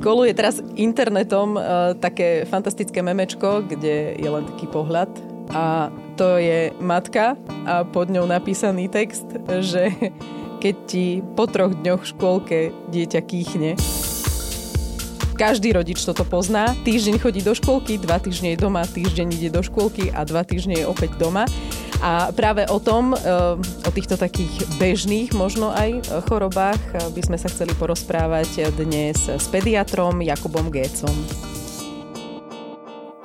Koluje 0.00 0.32
teraz 0.32 0.64
internetom 0.80 1.60
uh, 1.60 1.92
také 1.92 2.48
fantastické 2.48 3.04
memečko, 3.04 3.60
kde 3.68 4.16
je 4.16 4.28
len 4.32 4.48
taký 4.48 4.64
pohľad 4.72 5.12
a 5.52 5.92
to 6.16 6.40
je 6.40 6.72
matka 6.80 7.36
a 7.68 7.84
pod 7.84 8.08
ňou 8.08 8.24
napísaný 8.24 8.88
text, 8.88 9.28
že 9.60 9.92
keď 10.64 10.74
ti 10.88 11.20
po 11.36 11.44
troch 11.44 11.76
dňoch 11.76 12.00
v 12.00 12.10
škôlke 12.16 12.58
dieťa 12.88 13.20
kýchne, 13.28 13.76
každý 15.36 15.72
rodič 15.72 16.00
toto 16.04 16.24
pozná. 16.24 16.76
Týždeň 16.84 17.16
chodí 17.16 17.40
do 17.40 17.56
škôlky, 17.56 17.96
dva 17.96 18.20
týždne 18.20 18.52
je 18.52 18.58
doma, 18.60 18.84
týždeň 18.84 19.28
ide 19.36 19.48
do 19.48 19.64
škôlky 19.64 20.12
a 20.12 20.24
dva 20.24 20.44
týždne 20.44 20.80
je 20.80 20.84
opäť 20.84 21.16
doma. 21.16 21.48
A 21.98 22.30
práve 22.30 22.64
o 22.70 22.78
tom, 22.78 23.12
eh, 23.12 23.18
o 23.58 23.90
týchto 23.90 24.14
takých 24.14 24.64
bežných 24.78 25.34
možno 25.34 25.74
aj 25.74 26.06
chorobách 26.30 26.80
eh, 26.94 27.10
by 27.10 27.22
sme 27.26 27.36
sa 27.36 27.50
chceli 27.50 27.74
porozprávať 27.74 28.70
dnes 28.78 29.26
s 29.26 29.46
pediatrom 29.50 30.22
Jakubom 30.22 30.70
Gécom. 30.70 31.12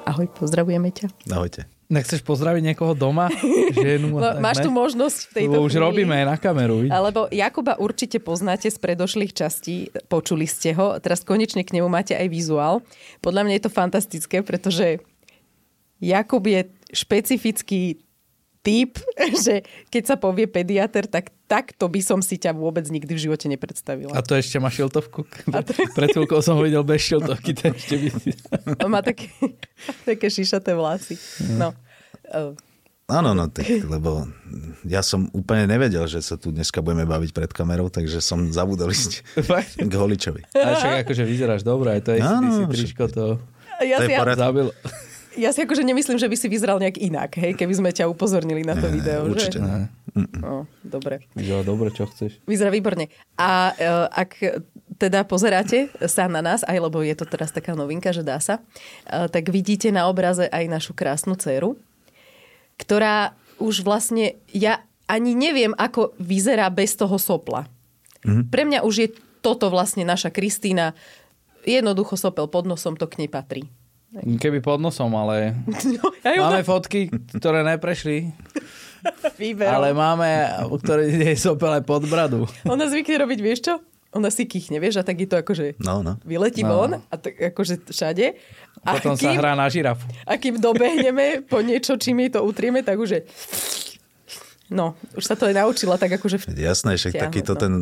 Ahoj, 0.06 0.30
pozdravujeme 0.38 0.94
ťa. 0.94 1.10
Ahojte. 1.34 1.66
Nechceš 1.86 2.26
pozdraviť 2.26 2.74
niekoho 2.74 2.98
doma? 2.98 3.30
Ženu, 3.78 4.18
no, 4.18 4.42
máš 4.42 4.62
tu 4.62 4.74
možnosť 4.74 5.18
v 5.30 5.32
tejto 5.38 5.58
Už 5.62 5.78
chvíli. 5.78 5.86
robíme 5.86 6.14
aj 6.18 6.26
na 6.26 6.38
kameru. 6.42 6.82
Vidíš? 6.82 6.94
Alebo 6.94 7.30
Jakuba 7.30 7.78
určite 7.78 8.18
poznáte 8.18 8.74
z 8.74 8.78
predošlých 8.82 9.34
častí, 9.38 9.94
počuli 10.10 10.50
ste 10.50 10.74
ho, 10.74 10.98
teraz 10.98 11.22
konečne 11.22 11.62
k 11.62 11.78
nemu 11.78 11.86
máte 11.86 12.18
aj 12.18 12.26
vizuál. 12.26 12.82
Podľa 13.22 13.42
mňa 13.46 13.54
je 13.58 13.64
to 13.66 13.72
fantastické, 13.74 14.42
pretože 14.42 14.98
Jakub 16.02 16.42
je 16.42 16.70
špecifický 16.90 18.05
typ, 18.66 18.98
že 19.46 19.62
keď 19.94 20.04
sa 20.04 20.16
povie 20.18 20.50
pediater, 20.50 21.06
tak 21.06 21.30
takto 21.46 21.86
by 21.86 22.02
som 22.02 22.20
si 22.26 22.42
ťa 22.42 22.58
vôbec 22.58 22.90
nikdy 22.90 23.14
v 23.14 23.30
živote 23.30 23.46
nepredstavila. 23.46 24.18
A 24.18 24.26
to 24.26 24.34
ešte 24.34 24.58
má 24.58 24.74
šiltovku? 24.74 25.30
A 25.54 25.62
to... 25.62 25.78
Pred 25.98 26.10
chvíľkou 26.18 26.42
som 26.42 26.58
ho 26.58 26.66
videl 26.66 26.82
bez 26.82 27.06
šiltovky. 27.06 27.54
To 27.62 27.70
ešte 27.70 27.96
by 28.02 28.10
si... 28.18 28.30
má 28.90 29.06
také, 29.06 29.30
také 30.02 30.28
šišaté 30.34 30.74
vlasy. 30.74 31.22
No. 31.54 31.78
Áno, 33.06 33.38
no 33.38 33.46
tak, 33.54 33.70
lebo 33.86 34.26
ja 34.82 35.06
som 35.06 35.30
úplne 35.30 35.70
nevedel, 35.70 36.10
že 36.10 36.26
sa 36.26 36.42
tu 36.42 36.50
dneska 36.50 36.82
budeme 36.82 37.06
baviť 37.06 37.38
pred 37.38 37.52
kamerou, 37.54 37.94
takže 37.94 38.18
som 38.18 38.50
zabudol 38.50 38.90
ísť 38.90 39.22
k 39.78 39.94
holičovi. 39.94 40.42
A 40.58 40.74
však 40.74 41.06
akože 41.06 41.22
vyzeráš 41.22 41.62
dobre, 41.62 41.94
aj 41.94 42.02
to 42.02 42.18
je 42.18 42.20
no, 42.26 42.42
si 42.50 42.64
tričko 42.66 43.06
to... 43.06 43.38
Ja 43.86 44.02
to 44.02 44.10
je 44.10 44.18
ja... 44.18 44.26
zabil. 44.34 44.74
Ja 45.36 45.52
si 45.52 45.64
akože 45.64 45.84
nemyslím, 45.84 46.16
že 46.16 46.32
by 46.32 46.36
si 46.40 46.48
vyzeral 46.48 46.80
nejak 46.80 46.98
inak, 47.00 47.36
hej, 47.36 47.60
keby 47.60 47.74
sme 47.76 47.90
ťa 47.92 48.08
upozornili 48.08 48.64
na 48.64 48.76
to 48.80 48.88
ne, 48.88 48.94
video. 48.96 49.28
Určite 49.28 49.60
že? 49.60 49.64
ne. 49.64 49.92
No, 50.40 50.64
dobre. 50.80 51.28
Vyzerá 51.36 51.62
dobre, 51.68 51.92
čo 51.92 52.08
chceš. 52.08 52.40
Vyzerá 52.48 52.72
výborne. 52.72 53.12
A 53.36 53.76
uh, 53.76 54.08
ak 54.16 54.64
teda 54.96 55.28
pozeráte 55.28 55.92
sa 56.08 56.32
na 56.32 56.40
nás, 56.40 56.64
aj 56.64 56.80
lebo 56.80 57.04
je 57.04 57.12
to 57.20 57.28
teraz 57.28 57.52
taká 57.52 57.76
novinka, 57.76 58.16
že 58.16 58.24
dá 58.24 58.40
sa, 58.40 58.64
uh, 59.12 59.28
tak 59.28 59.52
vidíte 59.52 59.92
na 59.92 60.08
obraze 60.08 60.48
aj 60.48 60.72
našu 60.72 60.96
krásnu 60.96 61.36
dceru, 61.36 61.76
ktorá 62.80 63.36
už 63.60 63.84
vlastne, 63.84 64.40
ja 64.56 64.84
ani 65.06 65.36
neviem, 65.36 65.76
ako 65.76 66.16
vyzerá 66.16 66.72
bez 66.72 66.96
toho 66.96 67.20
sopla. 67.20 67.68
Mm-hmm. 68.24 68.46
Pre 68.50 68.64
mňa 68.66 68.80
už 68.88 68.96
je 68.96 69.10
toto 69.44 69.70
vlastne 69.70 70.08
naša 70.08 70.34
Kristýna. 70.34 70.98
Jednoducho 71.68 72.18
sopel 72.18 72.50
pod 72.50 72.66
nosom, 72.66 72.98
to 72.98 73.06
k 73.06 73.22
nej 73.22 73.30
patrí. 73.30 73.70
Keby 74.16 74.64
pod 74.64 74.80
nosom, 74.80 75.12
ale 75.18 75.58
no, 75.68 76.08
ja 76.24 76.40
máme 76.40 76.64
to... 76.64 76.70
fotky, 76.72 77.12
ktoré 77.36 77.68
neprešli. 77.68 78.32
Výber. 79.42 79.70
Ale 79.70 79.92
máme, 79.92 80.50
ktoré 80.82 81.12
je 81.12 81.38
sopel 81.38 81.70
aj 81.70 81.84
pod 81.84 82.08
bradu. 82.08 82.48
Ona 82.66 82.88
zvykne 82.90 83.22
robiť, 83.22 83.40
vieš 83.44 83.60
čo? 83.68 83.74
Ona 84.16 84.32
si 84.32 84.48
kýchne, 84.48 84.80
vieš, 84.80 85.04
a 85.04 85.04
tak 85.04 85.20
je 85.20 85.28
to 85.28 85.36
akože 85.44 85.76
no, 85.84 86.00
no. 86.00 86.16
vyletí 86.24 86.64
no. 86.64 86.72
von 86.72 86.92
a 87.04 87.16
tak 87.20 87.36
akože 87.36 87.92
všade. 87.92 88.40
A 88.88 88.96
potom 88.96 89.20
kým, 89.20 89.36
sa 89.36 89.40
hrá 89.44 89.52
na 89.60 89.68
žirafu. 89.68 90.08
A 90.24 90.40
kým 90.40 90.56
dobehneme 90.56 91.44
po 91.44 91.60
niečo, 91.60 92.00
čím 92.00 92.24
jej 92.24 92.32
to 92.32 92.40
utrieme, 92.48 92.80
tak 92.80 92.96
už 92.96 93.10
je... 93.12 93.22
No, 94.72 94.96
už 95.14 95.22
sa 95.28 95.36
to 95.36 95.52
aj 95.52 95.60
naučila 95.60 96.00
tak 96.00 96.16
akože... 96.16 96.48
Jasné, 96.48 96.96
však 96.96 97.14
takýto 97.28 97.54
no. 97.54 97.60
ten, 97.60 97.74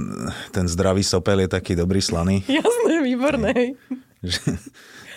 ten 0.51 0.66
zdravý 0.66 1.06
sopel 1.06 1.45
je 1.45 1.53
taký 1.53 1.78
dobrý 1.78 2.01
slaný. 2.01 2.41
Jasné, 2.50 2.94
výborné. 3.06 3.78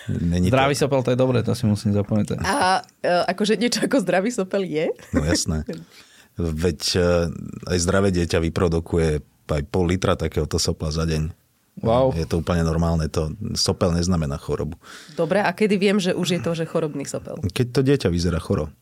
Není 0.07 0.47
zdravý 0.47 0.75
to... 0.75 0.87
sopel, 0.87 1.03
to 1.03 1.11
je 1.11 1.19
dobré, 1.19 1.43
to 1.43 1.51
si 1.51 1.67
musím 1.67 1.91
zapamätať. 1.91 2.39
A 2.43 2.81
e, 3.03 3.11
akože 3.35 3.59
niečo 3.59 3.83
ako 3.83 3.99
zdravý 4.03 4.31
sopel 4.31 4.63
je? 4.63 4.91
No 5.11 5.23
jasné. 5.27 5.67
Veď 6.37 6.81
e, 6.95 7.09
aj 7.67 7.77
zdravé 7.83 8.09
dieťa 8.15 8.39
vyprodukuje 8.39 9.19
aj 9.47 9.63
pol 9.71 9.85
litra 9.87 10.19
takéhoto 10.19 10.59
sopla 10.59 10.91
za 10.91 11.07
deň. 11.07 11.31
Wow. 11.77 12.09
Je 12.17 12.25
to 12.25 12.41
úplne 12.41 12.65
normálne. 12.65 13.05
To 13.13 13.31
sopel 13.53 13.93
neznamená 13.93 14.41
chorobu. 14.41 14.81
Dobre, 15.13 15.45
a 15.45 15.49
kedy 15.53 15.75
viem, 15.77 15.97
že 16.01 16.17
už 16.17 16.27
je 16.37 16.39
to, 16.41 16.51
že 16.57 16.65
chorobný 16.65 17.05
sopel? 17.05 17.37
Keď 17.53 17.67
to 17.69 17.81
dieťa 17.85 18.09
vyzerá 18.09 18.41
choro. 18.41 18.73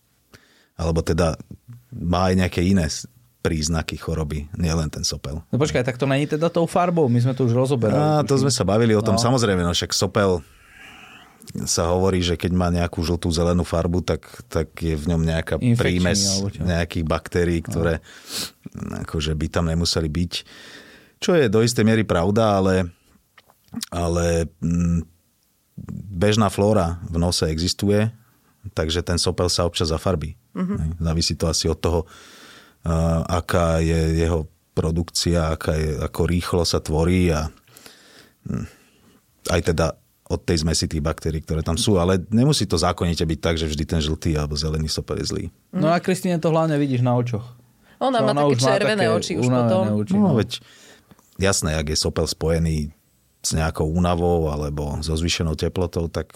Alebo 0.80 1.03
teda 1.03 1.35
má 1.91 2.31
aj 2.31 2.35
nejaké 2.40 2.62
iné 2.64 2.88
príznaky 3.46 4.02
choroby, 4.02 4.50
nielen 4.58 4.90
ten 4.90 5.06
sopel. 5.06 5.38
No 5.53 5.62
počkaj, 5.62 5.85
tak 5.85 6.02
to 6.02 6.09
není 6.09 6.25
teda 6.25 6.50
tou 6.50 6.66
farbou, 6.66 7.06
my 7.06 7.22
sme 7.22 7.38
to 7.38 7.46
už 7.46 7.53
rozoberali. 7.53 8.02
A 8.02 8.25
to 8.25 8.41
sme 8.41 8.50
sa 8.50 8.66
bavili 8.66 8.97
o 8.97 9.06
tom, 9.06 9.16
no. 9.16 9.22
samozrejme, 9.22 9.62
no 9.62 9.69
však 9.69 9.94
sopel 9.94 10.41
sa 11.63 11.95
hovorí, 11.95 12.19
že 12.19 12.35
keď 12.35 12.51
má 12.51 12.67
nejakú 12.67 12.99
žltú 12.99 13.31
zelenú 13.31 13.63
farbu, 13.63 14.03
tak, 14.03 14.27
tak 14.51 14.75
je 14.75 14.99
v 14.99 15.05
ňom 15.16 15.23
nejaká 15.23 15.55
Infekčný, 15.55 15.79
prímes 15.79 16.19
nejakých 16.59 17.05
baktérií, 17.07 17.63
ktoré 17.63 18.03
no. 18.75 19.07
akože 19.07 19.31
by 19.31 19.47
tam 19.47 19.71
nemuseli 19.71 20.11
byť. 20.11 20.33
Čo 21.23 21.31
je 21.39 21.47
do 21.47 21.63
istej 21.63 21.88
miery 21.88 22.03
pravda, 22.03 22.59
ale, 22.59 22.91
ale 23.88 24.51
bežná 26.11 26.51
flóra 26.51 26.99
v 27.07 27.16
nose 27.23 27.47
existuje, 27.47 28.11
takže 28.75 28.99
ten 28.99 29.16
sopel 29.16 29.47
sa 29.47 29.63
občas 29.63 29.95
zafarbí. 29.95 30.35
Mm-hmm. 30.51 30.99
Závisí 30.99 31.33
to 31.39 31.47
asi 31.47 31.72
od 31.72 31.79
toho, 31.79 32.03
aká 33.31 33.79
je 33.79 34.19
jeho 34.19 34.51
produkcia, 34.75 35.55
aká 35.55 35.73
je, 35.79 35.95
ako 36.03 36.22
rýchlo 36.27 36.63
sa 36.67 36.83
tvorí 36.83 37.31
a 37.31 37.47
aj 39.49 39.61
teda 39.72 39.95
od 40.25 40.41
tej 40.41 40.66
zmesi 40.66 40.90
tých 40.90 41.06
baktérií, 41.06 41.46
ktoré 41.46 41.62
tam 41.62 41.78
sú, 41.78 42.02
ale 42.02 42.18
nemusí 42.34 42.66
to 42.66 42.81
zákonite 42.81 43.22
byť 43.22 43.40
tak, 43.40 43.56
že 43.62 43.69
vždy 43.69 43.84
ten 43.86 44.02
žltý 44.02 44.34
alebo 44.34 44.58
zelený 44.58 44.90
sopel 44.90 45.22
je 45.22 45.25
zlý. 45.30 45.46
No 45.69 45.94
a 45.94 46.02
Kristine 46.02 46.41
to 46.41 46.50
hlavne 46.50 46.81
vidíš 46.81 47.06
na 47.06 47.13
očoch. 47.13 47.46
Ona, 48.02 48.25
má 48.25 48.34
také 48.34 48.58
červené 48.59 49.06
oči 49.08 49.38
už 49.38 49.47
potom. 49.47 50.02
Oči, 50.02 50.18
no, 50.18 50.34
no. 50.34 50.35
Veď, 50.35 50.59
jasné, 51.38 51.78
ak 51.78 51.94
je 51.94 51.97
sopel 51.97 52.25
spojený 52.25 52.90
s 53.46 53.53
nejakou 53.53 53.85
únavou 53.85 54.50
alebo 54.50 54.97
so 55.06 55.14
zvýšenou 55.14 55.53
teplotou, 55.53 56.09
tak 56.09 56.34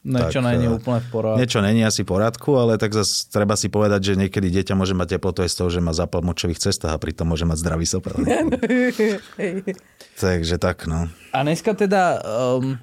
Niečo 0.00 0.40
není 0.40 0.64
eh, 0.64 0.72
úplne 0.72 1.04
v 1.04 1.08
poriadku. 1.12 1.38
Niečo 1.44 1.60
není 1.60 1.84
asi 1.84 2.08
v 2.08 2.10
poriadku, 2.16 2.56
ale 2.56 2.80
tak 2.80 2.96
zase 2.96 3.28
treba 3.28 3.52
si 3.52 3.68
povedať, 3.68 4.00
že 4.00 4.12
niekedy 4.16 4.48
dieťa 4.48 4.72
môže 4.72 4.96
mať 4.96 5.20
teplotu 5.20 5.44
aj 5.44 5.52
z 5.52 5.56
toho, 5.60 5.68
že 5.68 5.84
má 5.84 5.92
zápal 5.92 6.24
močových 6.24 6.56
cestách 6.56 6.96
a 6.96 6.96
pritom 6.96 7.28
môže 7.28 7.44
mať 7.44 7.60
zdravý 7.60 7.84
sopel. 7.84 8.16
Takže 10.24 10.56
tak, 10.56 10.88
no. 10.88 11.12
A 11.36 11.44
dneska 11.44 11.76
teda 11.76 12.16
um, 12.24 12.80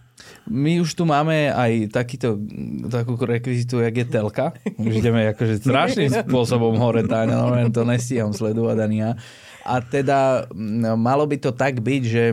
my 0.47 0.80
už 0.81 0.96
tu 0.96 1.03
máme 1.03 1.52
aj 1.52 1.91
takýto, 1.91 2.40
takú 2.88 3.19
rekvizitu, 3.19 3.84
jak 3.84 3.96
je 3.96 4.06
telka. 4.08 4.56
Už 4.80 5.03
ideme 5.03 5.28
akože 5.31 5.62
strašným 5.62 6.12
spôsobom 6.28 6.75
hore 6.80 7.03
táňa, 7.03 7.35
no 7.35 7.69
to 7.72 7.84
nestíham 7.84 8.31
sledovať 8.31 8.78
ani 8.80 8.97
ja. 9.03 9.12
A 9.68 9.84
teda 9.84 10.47
malo 10.96 11.28
by 11.28 11.38
to 11.44 11.52
tak 11.52 11.84
byť, 11.84 12.03
že 12.08 12.24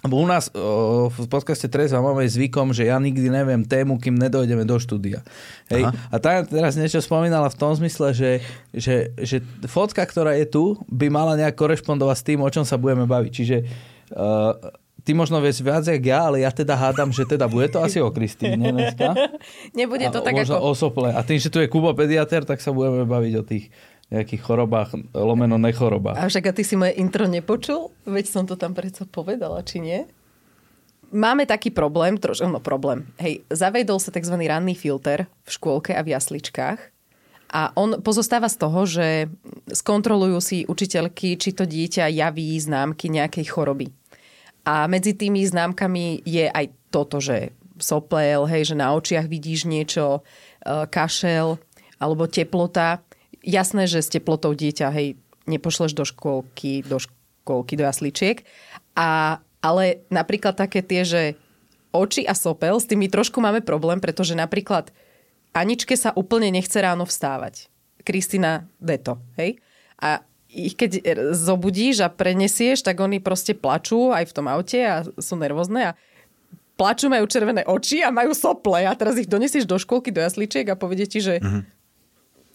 Lebo 0.00 0.16
u 0.16 0.24
nás 0.24 0.48
o, 0.56 1.12
v 1.12 1.28
podcaste 1.28 1.68
Trezva 1.68 2.00
máme 2.00 2.24
zvykom, 2.24 2.72
že 2.72 2.88
ja 2.88 2.96
nikdy 2.96 3.28
neviem 3.28 3.64
tému, 3.64 4.00
kým 4.00 4.16
nedojdeme 4.16 4.64
do 4.64 4.80
štúdia. 4.80 5.20
Hej? 5.68 5.84
A 6.08 6.16
tá 6.16 6.40
teraz 6.40 6.76
niečo 6.76 7.04
spomínala 7.04 7.52
v 7.52 7.56
tom 7.60 7.72
zmysle, 7.76 8.16
že, 8.16 8.40
že, 8.72 9.12
že 9.20 9.44
fotka, 9.68 10.00
ktorá 10.04 10.36
je 10.40 10.48
tu, 10.48 10.80
by 10.88 11.12
mala 11.12 11.36
nejak 11.36 11.56
korešpondovať 11.56 12.16
s 12.16 12.24
tým, 12.24 12.40
o 12.40 12.48
čom 12.48 12.64
sa 12.64 12.80
budeme 12.80 13.04
baviť. 13.04 13.32
Čiže 13.32 13.56
uh, 13.60 14.56
ty 15.04 15.12
možno 15.12 15.38
vieš 15.38 15.60
viac 15.60 15.84
jak 15.84 16.00
ja, 16.00 16.26
ale 16.26 16.42
ja 16.42 16.50
teda 16.50 16.74
hádam, 16.74 17.12
že 17.12 17.28
teda 17.28 17.44
bude 17.46 17.68
to 17.68 17.84
asi 17.84 18.00
o 18.00 18.08
Kristíne 18.08 18.72
dneska. 18.72 19.12
Nebude 19.78 20.08
to 20.08 20.24
a 20.24 20.26
tak 20.26 20.34
možno 20.34 20.58
ako... 20.58 20.66
o 20.66 20.72
sople. 20.72 21.08
A 21.12 21.20
tým, 21.20 21.38
že 21.38 21.52
tu 21.52 21.60
je 21.60 21.68
Kubo 21.68 21.92
pediatér, 21.92 22.48
tak 22.48 22.64
sa 22.64 22.72
budeme 22.72 23.04
baviť 23.04 23.32
o 23.36 23.44
tých 23.44 23.68
nejakých 24.08 24.40
chorobách, 24.40 24.96
lomeno 25.12 25.60
nechorobách. 25.60 26.16
A 26.16 26.28
však 26.28 26.50
a 26.50 26.52
ty 26.56 26.64
si 26.64 26.74
moje 26.74 26.96
intro 26.96 27.28
nepočul? 27.28 27.92
Veď 28.08 28.24
som 28.28 28.44
to 28.48 28.56
tam 28.56 28.72
predsa 28.72 29.04
povedala, 29.04 29.60
či 29.64 29.80
nie? 29.80 30.00
Máme 31.14 31.46
taký 31.46 31.70
problém, 31.70 32.18
troš, 32.18 32.42
no 32.42 32.58
problém. 32.58 33.06
Hej, 33.22 33.46
zavedol 33.46 34.02
sa 34.02 34.10
tzv. 34.10 34.34
ranný 34.34 34.74
filter 34.74 35.30
v 35.46 35.50
škôlke 35.52 35.94
a 35.94 36.02
v 36.02 36.10
jasličkách 36.16 36.94
a 37.54 37.70
on 37.78 38.02
pozostáva 38.02 38.50
z 38.50 38.56
toho, 38.58 38.80
že 38.82 39.30
skontrolujú 39.70 40.38
si 40.42 40.58
učiteľky, 40.66 41.38
či 41.38 41.54
to 41.54 41.62
dieťa 41.62 42.10
javí 42.10 42.58
známky 42.58 43.06
nejakej 43.06 43.46
choroby. 43.46 43.94
A 44.64 44.88
medzi 44.88 45.12
tými 45.12 45.44
známkami 45.44 46.24
je 46.24 46.48
aj 46.48 46.72
toto, 46.88 47.20
že 47.20 47.52
soplel, 47.76 48.48
hej, 48.48 48.72
že 48.72 48.76
na 48.78 48.96
očiach 48.96 49.28
vidíš 49.28 49.68
niečo, 49.68 50.20
e, 50.64 50.88
kašel 50.88 51.60
alebo 52.00 52.24
teplota. 52.24 53.04
Jasné, 53.44 53.84
že 53.84 54.00
s 54.00 54.08
teplotou 54.08 54.56
dieťa, 54.56 54.88
hej, 54.94 55.20
nepošleš 55.44 55.92
do 55.92 56.08
školky, 56.08 56.80
do 56.80 56.96
školky, 56.96 57.76
do 57.76 57.84
jasličiek. 57.84 58.40
A, 58.96 59.40
ale 59.60 60.06
napríklad 60.08 60.56
také 60.56 60.80
tie, 60.80 61.04
že 61.04 61.22
oči 61.92 62.24
a 62.24 62.34
sopel, 62.34 62.80
s 62.80 62.88
tými 62.88 63.06
trošku 63.06 63.38
máme 63.38 63.60
problém, 63.60 64.00
pretože 64.00 64.34
napríklad 64.34 64.90
Aničke 65.54 65.94
sa 65.94 66.10
úplne 66.18 66.50
nechce 66.50 66.74
ráno 66.82 67.06
vstávať. 67.06 67.70
Kristina 68.02 68.66
Deto, 68.82 69.22
hej? 69.38 69.62
A 70.02 70.26
ich 70.54 70.78
keď 70.78 71.02
zobudíš 71.34 72.06
a 72.06 72.08
prenesieš, 72.08 72.86
tak 72.86 73.02
oni 73.02 73.18
proste 73.18 73.58
plačú 73.58 74.14
aj 74.14 74.30
v 74.30 74.34
tom 74.34 74.46
aute 74.46 74.78
a 74.78 75.02
sú 75.18 75.34
nervózne 75.34 75.92
a 75.92 75.96
plačú, 76.78 77.10
majú 77.10 77.26
červené 77.26 77.66
oči 77.66 78.02
a 78.02 78.14
majú 78.14 78.34
sople 78.34 78.86
a 78.86 78.94
teraz 78.94 79.18
ich 79.18 79.30
donesieš 79.30 79.66
do 79.66 79.78
školky, 79.78 80.14
do 80.14 80.22
jasličiek 80.22 80.66
a 80.70 80.78
povede 80.78 81.06
ti, 81.06 81.18
že 81.22 81.38
uh-huh. 81.42 81.62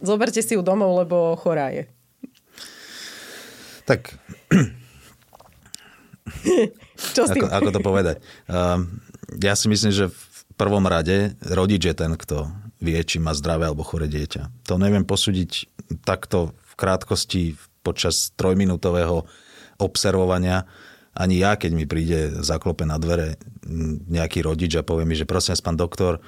zoberte 0.03 0.39
si 0.43 0.55
ju 0.55 0.63
domov, 0.63 0.95
lebo 1.03 1.35
chorá 1.39 1.71
je. 1.75 1.83
Tak... 3.87 4.15
Čo? 7.15 7.25
Ako, 7.25 7.47
ako 7.47 7.69
to 7.73 7.81
povedať? 7.81 8.15
Uh, 8.45 8.83
ja 9.39 9.55
si 9.55 9.71
myslím, 9.71 9.91
že 9.91 10.11
v 10.11 10.39
prvom 10.59 10.83
rade 10.83 11.35
rodič 11.41 11.87
je 11.87 11.95
ten, 11.95 12.11
kto 12.15 12.51
vie, 12.79 12.99
či 13.03 13.19
má 13.19 13.35
zdravé 13.35 13.67
alebo 13.67 13.87
chore 13.87 14.07
dieťa. 14.07 14.67
To 14.67 14.75
neviem 14.79 15.03
posúdiť 15.07 15.67
takto 16.03 16.55
v 16.55 16.73
krátkosti 16.79 17.55
počas 17.89 18.29
trojminútového 18.37 19.25
observovania. 19.81 20.69
Ani 21.17 21.41
ja, 21.41 21.57
keď 21.57 21.71
mi 21.73 21.89
príde 21.89 22.29
zaklope 22.45 22.85
na 22.85 23.01
dvere 23.01 23.41
nejaký 24.05 24.45
rodič 24.45 24.77
a 24.77 24.85
povie 24.85 25.09
mi, 25.09 25.17
že 25.17 25.25
prosím 25.25 25.57
pán 25.57 25.73
doktor, 25.73 26.21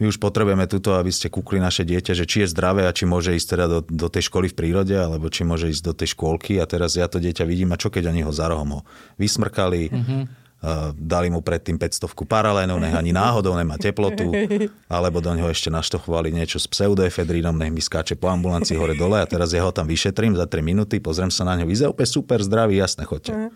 my 0.00 0.08
už 0.08 0.16
potrebujeme 0.16 0.64
tuto, 0.64 0.96
aby 0.96 1.12
ste 1.12 1.28
kúkli 1.28 1.60
naše 1.60 1.84
dieťa, 1.84 2.16
že 2.16 2.24
či 2.24 2.36
je 2.42 2.48
zdravé 2.48 2.88
a 2.88 2.96
či 2.96 3.04
môže 3.04 3.36
ísť 3.36 3.48
teda 3.52 3.66
do, 3.68 3.80
do 3.84 4.08
tej 4.08 4.32
školy 4.32 4.48
v 4.48 4.56
prírode, 4.56 4.96
alebo 4.96 5.28
či 5.28 5.44
môže 5.44 5.68
ísť 5.68 5.84
do 5.84 5.92
tej 5.92 6.16
škôlky 6.16 6.56
a 6.56 6.64
teraz 6.64 6.96
ja 6.96 7.04
to 7.04 7.20
dieťa 7.20 7.44
vidím 7.44 7.76
a 7.76 7.80
čo 7.80 7.92
keď 7.92 8.08
oni 8.08 8.24
ho 8.24 8.32
za 8.32 8.48
rohom 8.48 8.80
ho 8.80 8.82
vysmrkali, 9.20 9.92
mm-hmm. 9.92 10.22
Uh, 10.60 10.92
dali 10.94 11.28
mu 11.32 11.40
predtým 11.40 11.80
500 11.80 12.12
paralénu, 12.28 12.76
nech 12.80 12.94
ani 12.94 13.12
náhodou 13.12 13.56
nemá 13.56 13.80
teplotu, 13.80 14.30
alebo 14.92 15.18
do 15.24 15.32
neho 15.32 15.48
ešte 15.48 15.72
naštochovali 15.72 16.30
niečo 16.30 16.60
s 16.60 16.68
pseudoefedrínom, 16.68 17.56
nech 17.56 17.72
mi 17.72 17.82
skáče 17.82 18.16
po 18.16 18.28
ambulancii 18.28 18.76
hore 18.76 18.94
dole 18.94 19.20
a 19.20 19.26
teraz 19.26 19.52
ja 19.56 19.64
ho 19.64 19.72
tam 19.72 19.88
vyšetrím 19.88 20.36
za 20.36 20.44
3 20.44 20.60
minúty, 20.62 21.00
pozriem 21.02 21.32
sa 21.32 21.42
na 21.48 21.58
ňo, 21.58 21.68
vyzerá 21.68 21.90
úplne 21.90 22.08
super 22.08 22.38
zdravý, 22.40 22.78
jasne, 22.78 23.08
chodte. 23.08 23.32
Mm. 23.32 23.50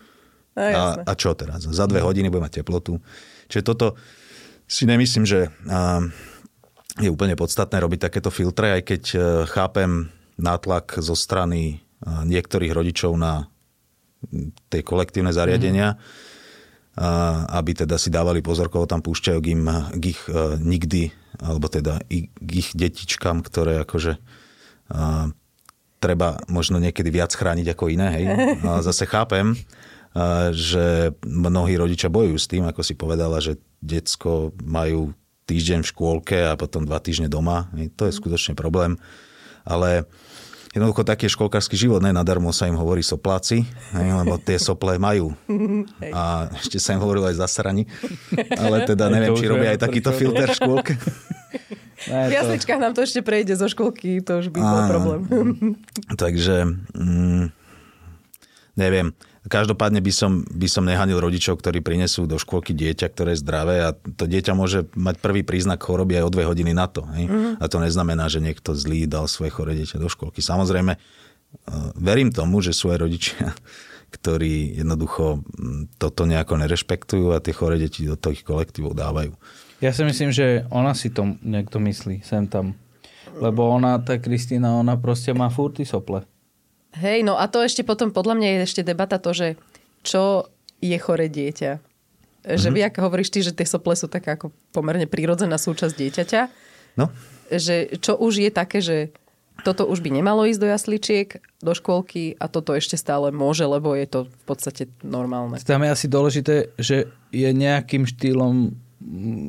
No, 0.55 0.79
a, 0.81 0.83
a 1.03 1.13
čo 1.19 1.35
teraz? 1.35 1.67
Za 1.67 1.83
dve 1.83 1.99
hodiny 1.99 2.31
bude 2.31 2.39
mať 2.39 2.63
teplotu. 2.63 3.03
Čiže 3.51 3.63
toto 3.67 3.99
si 4.71 4.87
nemyslím, 4.87 5.27
že 5.27 5.51
je 6.95 7.09
úplne 7.11 7.35
podstatné 7.35 7.75
robiť 7.83 8.07
takéto 8.07 8.31
filtre, 8.31 8.79
aj 8.79 8.81
keď 8.87 9.03
e, 9.11 9.17
chápem 9.51 10.07
nátlak 10.39 10.95
zo 11.03 11.11
strany 11.11 11.61
e, 11.67 11.75
niektorých 12.07 12.71
rodičov 12.71 13.19
na 13.19 13.51
tie 14.71 14.81
kolektívne 14.81 15.35
zariadenia, 15.35 15.95
mm. 15.95 15.99
Aby 17.51 17.71
teda 17.75 17.99
si 17.99 18.07
dávali 18.07 18.39
pozor, 18.39 18.71
koho 18.71 18.87
tam 18.87 19.03
púšťajú 19.03 19.39
k, 19.43 19.47
im, 19.51 19.63
k 19.99 20.03
ich 20.15 20.21
e, 20.31 20.55
nikdy, 20.63 21.11
alebo 21.43 21.67
teda 21.67 21.99
k 22.07 22.49
ich 22.55 22.71
detičkám, 22.71 23.43
ktoré 23.43 23.83
akože 23.83 24.15
treba 25.99 26.37
možno 26.45 26.77
niekedy 26.77 27.09
viac 27.09 27.33
chrániť 27.33 27.73
ako 27.73 27.89
iné. 27.89 28.07
Hej. 28.13 28.25
A 28.61 28.85
zase 28.85 29.09
chápem, 29.09 29.57
že 30.53 31.11
mnohí 31.25 31.73
rodičia 31.75 32.13
bojujú 32.13 32.37
s 32.37 32.47
tým, 32.47 32.63
ako 32.69 32.81
si 32.85 32.93
povedala, 32.93 33.41
že 33.41 33.57
decko 33.81 34.53
majú 34.61 35.17
týždeň 35.49 35.81
v 35.81 35.89
škôlke 35.89 36.37
a 36.45 36.53
potom 36.53 36.85
dva 36.85 37.01
týždne 37.01 37.27
doma. 37.27 37.67
To 37.97 38.05
je 38.05 38.13
skutočne 38.13 38.53
problém. 38.53 39.01
Ale 39.65 40.05
jednoducho 40.75 41.07
taký 41.07 41.31
je 41.31 41.35
školkársky 41.39 41.79
život, 41.79 42.03
ne 42.03 42.11
nadarmo 42.11 42.51
sa 42.51 42.67
im 42.67 42.75
hovorí 42.75 42.99
sopláci, 42.99 43.63
lebo 43.95 44.35
tie 44.35 44.59
sople 44.59 44.99
majú. 44.99 45.31
A 46.11 46.51
ešte 46.59 46.83
sa 46.83 46.93
im 46.93 47.01
hovorilo 47.01 47.31
aj 47.31 47.39
zasrani. 47.39 47.87
Ale 48.61 48.83
teda 48.83 49.07
neviem, 49.07 49.31
či 49.39 49.47
robia 49.47 49.71
aj 49.71 49.87
takýto 49.87 50.11
filter 50.11 50.51
v 50.51 50.57
škôlke. 50.59 50.93
v 52.29 52.33
jasličkách 52.35 52.79
nám 52.83 52.91
to 52.91 53.07
ešte 53.07 53.23
prejde 53.23 53.55
zo 53.55 53.71
školky, 53.71 54.19
to 54.19 54.43
už 54.43 54.51
by 54.51 54.59
bol 54.59 54.81
problém. 54.91 55.21
Takže 56.19 56.67
mm, 56.91 57.55
neviem. 58.75 59.15
Každopádne 59.45 60.01
by 60.01 60.09
som, 60.09 60.41
by 60.41 60.65
som 60.65 60.81
nehanil 60.89 61.21
rodičov, 61.21 61.61
ktorí 61.61 61.85
prinesú 61.85 62.25
do 62.25 62.41
škôlky 62.41 62.73
dieťa, 62.73 63.13
ktoré 63.13 63.37
je 63.37 63.45
zdravé 63.45 63.85
a 63.85 63.93
to 63.93 64.25
dieťa 64.25 64.57
môže 64.57 64.89
mať 64.97 65.21
prvý 65.21 65.45
príznak 65.45 65.85
choroby 65.85 66.17
aj 66.17 66.25
o 66.25 66.33
dve 66.33 66.49
hodiny 66.49 66.73
na 66.73 66.89
to. 66.89 67.05
Hej? 67.13 67.29
Mm-hmm. 67.29 67.53
A 67.61 67.65
to 67.69 67.77
neznamená, 67.77 68.25
že 68.25 68.41
niekto 68.41 68.73
zlý 68.73 69.05
dal 69.05 69.29
svoje 69.29 69.53
chore 69.53 69.77
dieťa 69.77 70.01
do 70.01 70.09
škôlky. 70.09 70.41
Samozrejme, 70.41 70.97
e, 70.97 70.99
verím 72.01 72.33
tomu, 72.33 72.65
že 72.65 72.73
sú 72.73 72.89
aj 72.89 73.05
rodičia, 73.05 73.53
ktorí 74.17 74.81
jednoducho 74.81 75.45
toto 76.01 76.25
nejako 76.25 76.65
nerešpektujú 76.65 77.37
a 77.37 77.43
tie 77.43 77.53
chore 77.53 77.77
deti 77.77 78.09
do 78.09 78.17
tých 78.17 78.41
kolektívov 78.41 78.97
dávajú. 78.97 79.37
Ja 79.77 79.93
si 79.93 80.01
myslím, 80.07 80.33
že 80.33 80.65
ona 80.73 80.97
si 80.97 81.13
to 81.13 81.37
niekto 81.45 81.77
myslí, 81.77 82.25
sem 82.25 82.49
tam. 82.49 82.73
Lebo 83.35 83.67
ona, 83.67 83.99
tá 83.99 84.15
Kristýna, 84.15 84.79
ona 84.79 84.95
proste 84.95 85.35
má 85.35 85.51
furty 85.51 85.83
sople. 85.83 86.23
Hej, 86.95 87.27
no 87.27 87.35
a 87.35 87.47
to 87.51 87.59
ešte 87.59 87.83
potom 87.83 88.15
podľa 88.15 88.39
mňa 88.39 88.47
je 88.47 88.59
ešte 88.63 88.81
debata 88.87 89.19
to, 89.19 89.35
že 89.35 89.47
čo 90.05 90.47
je 90.79 90.95
chore 90.95 91.27
dieťa. 91.27 91.71
Že 92.45 92.55
mm-hmm. 92.55 92.75
vy, 92.77 92.81
ako 92.87 92.99
hovoríš 93.09 93.33
ty, 93.33 93.39
že 93.41 93.51
tie 93.51 93.65
sople 93.65 93.97
sú 93.97 94.05
taká 94.05 94.37
ako 94.37 94.53
pomerne 94.69 95.09
prírodzená 95.09 95.57
súčasť 95.57 95.93
dieťaťa. 95.97 96.41
No. 97.01 97.09
Že 97.49 97.99
čo 97.99 98.15
už 98.15 98.47
je 98.47 98.51
také, 98.53 98.79
že 98.79 98.97
toto 99.63 99.87
už 99.87 100.03
by 100.03 100.11
nemalo 100.11 100.43
ísť 100.45 100.61
do 100.61 100.67
jasličiek, 100.67 101.29
do 101.63 101.71
škôlky 101.71 102.35
a 102.37 102.51
toto 102.51 102.75
ešte 102.75 102.99
stále 102.99 103.31
môže, 103.31 103.63
lebo 103.63 103.95
je 103.95 104.05
to 104.05 104.19
v 104.27 104.43
podstate 104.43 104.91
normálne. 104.99 105.57
Tam 105.63 105.81
je 105.81 105.89
asi 105.95 106.07
dôležité, 106.11 106.75
že 106.75 107.07
je 107.31 107.49
nejakým 107.49 108.03
štýlom 108.03 108.75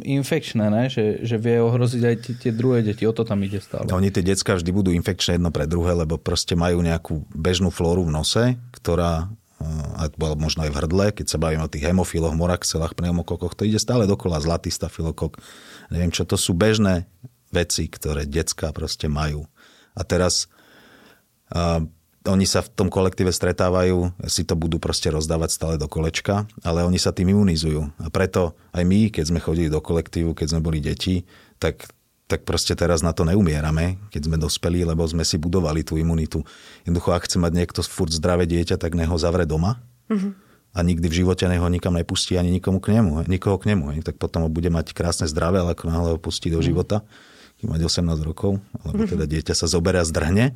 infekčné, 0.05 0.69
ne? 0.69 0.93
Že, 0.93 1.25
že 1.25 1.37
vie 1.41 1.57
ohroziť 1.59 2.03
aj 2.05 2.17
tie, 2.21 2.35
tie 2.37 2.53
druhé 2.53 2.85
deti. 2.85 3.09
O 3.09 3.13
to 3.17 3.25
tam 3.25 3.41
ide 3.41 3.59
stále. 3.59 3.89
Oni 3.89 4.13
tie 4.13 4.21
decka 4.21 4.55
vždy 4.57 4.71
budú 4.71 4.91
infekčné 4.93 5.41
jedno 5.41 5.49
pre 5.49 5.65
druhé, 5.65 5.97
lebo 5.97 6.21
proste 6.21 6.53
majú 6.53 6.85
nejakú 6.85 7.25
bežnú 7.33 7.73
flóru 7.73 8.05
v 8.05 8.15
nose, 8.15 8.45
ktorá 8.77 9.33
eh, 9.61 9.65
alebo 9.97 10.37
možno 10.37 10.69
aj 10.69 10.71
v 10.71 10.79
hrdle, 10.85 11.07
keď 11.17 11.27
sa 11.27 11.41
bavíme 11.41 11.65
o 11.65 11.73
tých 11.73 11.89
hemofiloch, 11.89 12.37
moraxelách, 12.37 12.93
pneumokokoch, 12.93 13.57
to 13.57 13.65
ide 13.65 13.81
stále 13.81 14.05
dokola, 14.05 14.45
zlatý 14.45 14.69
stafilokok. 14.69 15.41
Neviem 15.89 16.13
čo, 16.13 16.29
to 16.29 16.37
sú 16.37 16.53
bežné 16.53 17.09
veci, 17.49 17.89
ktoré 17.89 18.29
decka 18.29 18.75
proste 18.77 19.09
majú. 19.09 19.49
A 19.97 20.05
teraz 20.05 20.53
uh, 21.55 21.81
oni 22.27 22.47
sa 22.47 22.61
v 22.63 22.71
tom 22.75 22.89
kolektíve 22.91 23.31
stretávajú, 23.31 24.13
si 24.27 24.43
to 24.43 24.59
budú 24.59 24.83
proste 24.83 25.09
rozdávať 25.11 25.51
stále 25.55 25.75
do 25.79 25.87
kolečka, 25.87 26.47
ale 26.67 26.83
oni 26.83 26.99
sa 26.99 27.15
tým 27.15 27.33
imunizujú. 27.33 27.89
A 28.03 28.11
preto 28.11 28.59
aj 28.75 28.85
my, 28.85 29.09
keď 29.11 29.25
sme 29.31 29.41
chodili 29.43 29.71
do 29.71 29.79
kolektívu, 29.79 30.35
keď 30.35 30.55
sme 30.55 30.61
boli 30.61 30.79
deti, 30.83 31.25
tak, 31.63 31.87
tak 32.27 32.43
proste 32.43 32.75
teraz 32.75 33.01
na 33.01 33.15
to 33.15 33.23
neumierame, 33.23 33.97
keď 34.11 34.29
sme 34.29 34.37
dospeli, 34.37 34.83
lebo 34.83 35.07
sme 35.07 35.23
si 35.23 35.39
budovali 35.39 35.87
tú 35.87 35.97
imunitu. 35.97 36.43
Jednoducho, 36.83 37.15
ak 37.15 37.31
chce 37.31 37.39
mať 37.39 37.53
niekto 37.55 37.81
furt 37.87 38.13
zdravé 38.13 38.45
dieťa, 38.45 38.77
tak 38.77 38.99
neho 38.99 39.15
zavre 39.17 39.47
doma. 39.47 39.79
Mm-hmm. 40.11 40.33
A 40.77 40.85
nikdy 40.85 41.09
v 41.09 41.19
živote 41.25 41.49
neho 41.49 41.65
nikam 41.73 41.97
nepustí 41.97 42.37
ani 42.37 42.53
nikomu 42.53 42.85
k 42.85 43.01
nemu, 43.01 43.25
nikoho 43.33 43.57
k 43.57 43.73
nemu. 43.73 43.97
Tak 44.05 44.21
potom 44.21 44.45
ho 44.45 44.51
bude 44.53 44.69
mať 44.69 44.93
krásne 44.93 45.25
zdravé, 45.25 45.65
ale 45.65 45.73
ako 45.73 45.89
náhle 45.89 46.09
ho 46.13 46.19
pustí 46.21 46.53
do 46.53 46.61
mm. 46.61 46.67
života, 46.69 47.01
keď 47.57 47.67
mať 47.73 47.81
18 47.89 48.21
rokov, 48.21 48.61
alebo 48.85 49.09
teda 49.09 49.25
dieťa 49.25 49.57
sa 49.57 49.65
zoberia 49.65 50.05
a 50.05 50.09
zdrhne, 50.09 50.53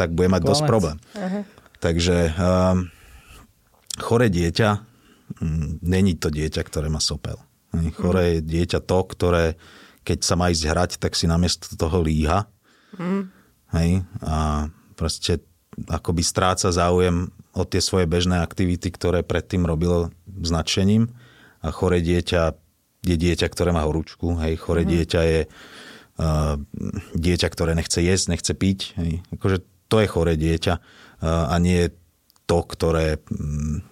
tak 0.00 0.16
bude 0.16 0.32
mať 0.32 0.40
Konec. 0.40 0.50
dosť 0.56 0.62
problém. 0.64 0.96
Uh-huh. 1.12 1.44
Takže 1.84 2.32
um, 2.40 2.88
chore 4.00 4.32
dieťa 4.32 4.68
m, 5.44 5.76
není 5.84 6.16
to 6.16 6.32
dieťa, 6.32 6.64
ktoré 6.64 6.88
má 6.88 7.04
sopel. 7.04 7.36
Chore 8.00 8.40
je 8.40 8.40
dieťa 8.42 8.82
to, 8.82 8.98
ktoré 9.06 9.54
keď 10.00 10.18
sa 10.24 10.34
má 10.34 10.48
ísť 10.48 10.64
hrať, 10.64 10.90
tak 10.98 11.12
si 11.14 11.28
namiesto 11.28 11.70
toho 11.76 12.00
líha. 12.00 12.48
Uh-huh. 12.96 13.28
Hej? 13.76 14.02
A 14.24 14.66
proste 14.96 15.44
akoby 15.86 16.24
stráca 16.24 16.72
záujem 16.72 17.30
o 17.54 17.62
tie 17.62 17.78
svoje 17.78 18.08
bežné 18.08 18.40
aktivity, 18.40 18.90
ktoré 18.90 19.22
predtým 19.22 19.62
robilo 19.68 20.10
značením. 20.26 21.12
A 21.60 21.70
chore 21.70 22.00
dieťa 22.00 22.56
je 23.04 23.16
dieťa, 23.16 23.46
ktoré 23.52 23.70
má 23.76 23.84
horúčku. 23.84 24.40
Hej? 24.40 24.58
Chore 24.58 24.82
uh-huh. 24.82 24.92
dieťa 24.98 25.20
je 25.22 25.40
uh, 25.46 26.56
dieťa, 27.14 27.48
ktoré 27.52 27.76
nechce 27.76 28.00
jesť, 28.00 28.24
nechce 28.34 28.52
piť. 28.56 28.96
Hej? 28.98 29.12
Akože 29.36 29.62
to 29.90 29.98
je 29.98 30.06
chore 30.06 30.38
dieťa 30.38 30.74
a 31.26 31.54
nie 31.58 31.90
to, 32.46 32.58
ktoré 32.64 33.20
mm, 33.28 33.84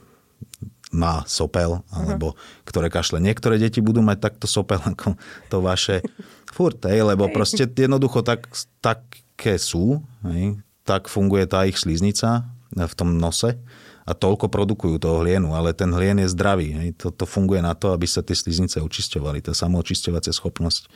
má 0.94 1.22
sopel, 1.28 1.84
alebo 1.92 2.32
uh-huh. 2.32 2.64
ktoré 2.64 2.88
kašle. 2.88 3.20
Niektoré 3.20 3.60
deti 3.60 3.84
budú 3.84 4.00
mať 4.00 4.18
takto 4.24 4.48
sopel 4.48 4.80
ako 4.80 5.20
to 5.52 5.60
vaše 5.60 6.00
furt, 6.48 6.80
hej, 6.88 7.04
lebo 7.04 7.28
proste 7.28 7.68
jednoducho 7.68 8.24
tak, 8.24 8.48
také 8.80 9.60
sú, 9.60 10.00
hej, 10.24 10.56
tak 10.88 11.12
funguje 11.12 11.44
tá 11.44 11.68
ich 11.68 11.76
sliznica 11.76 12.48
v 12.72 12.94
tom 12.96 13.20
nose 13.20 13.60
a 14.08 14.16
toľko 14.16 14.48
produkujú 14.48 14.96
toho 14.96 15.20
hlienu, 15.20 15.52
ale 15.52 15.76
ten 15.76 15.92
hlien 15.92 16.16
je 16.24 16.32
zdravý. 16.32 16.72
Hej. 16.72 16.88
To, 17.04 17.12
to 17.12 17.28
funguje 17.28 17.60
na 17.60 17.76
to, 17.76 17.92
aby 17.92 18.08
sa 18.08 18.24
tie 18.24 18.32
sliznice 18.32 18.80
očisťovali. 18.80 19.44
Tá 19.44 19.52
samoočisťovacia 19.52 20.32
schopnosť. 20.32 20.88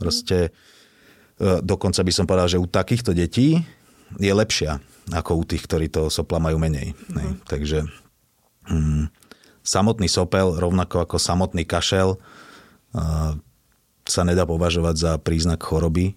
Proste, 0.00 0.56
e, 1.36 1.60
dokonca 1.60 2.00
by 2.00 2.12
som 2.16 2.24
povedal, 2.24 2.48
že 2.48 2.56
u 2.56 2.64
takýchto 2.64 3.12
detí 3.12 3.60
je 4.16 4.32
lepšia 4.32 4.78
ako 5.10 5.38
u 5.38 5.44
tých, 5.46 5.62
ktorí 5.66 5.86
to 5.86 6.10
sopla 6.10 6.42
majú 6.42 6.58
menej. 6.58 6.94
Uh-huh. 6.94 7.38
Takže 7.46 7.86
mm, 8.66 9.10
samotný 9.62 10.10
sopel, 10.10 10.58
rovnako 10.58 11.06
ako 11.06 11.16
samotný 11.18 11.62
kašel, 11.62 12.18
sa 14.06 14.22
nedá 14.22 14.46
považovať 14.46 14.94
za 14.96 15.12
príznak 15.18 15.60
choroby, 15.60 16.14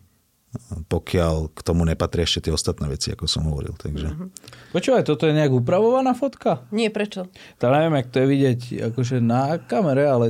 pokiaľ 0.89 1.53
k 1.53 1.60
tomu 1.62 1.86
nepatria 1.86 2.25
ešte 2.25 2.50
tie 2.50 2.53
ostatné 2.53 2.89
veci, 2.89 3.13
ako 3.13 3.29
som 3.29 3.46
hovoril. 3.46 3.77
Takže... 3.77 4.10
Mm-hmm. 4.10 4.29
Počúvaj, 4.74 5.03
toto 5.05 5.29
je 5.29 5.38
nejak 5.38 5.53
upravovaná 5.53 6.17
fotka? 6.17 6.65
Nie, 6.74 6.89
prečo? 6.89 7.29
To 7.62 7.69
neviem, 7.69 8.01
jak 8.01 8.10
to 8.10 8.17
je 8.22 8.27
vidieť 8.27 8.62
akože 8.93 9.22
na 9.22 9.62
kamere, 9.62 10.10
ale 10.10 10.25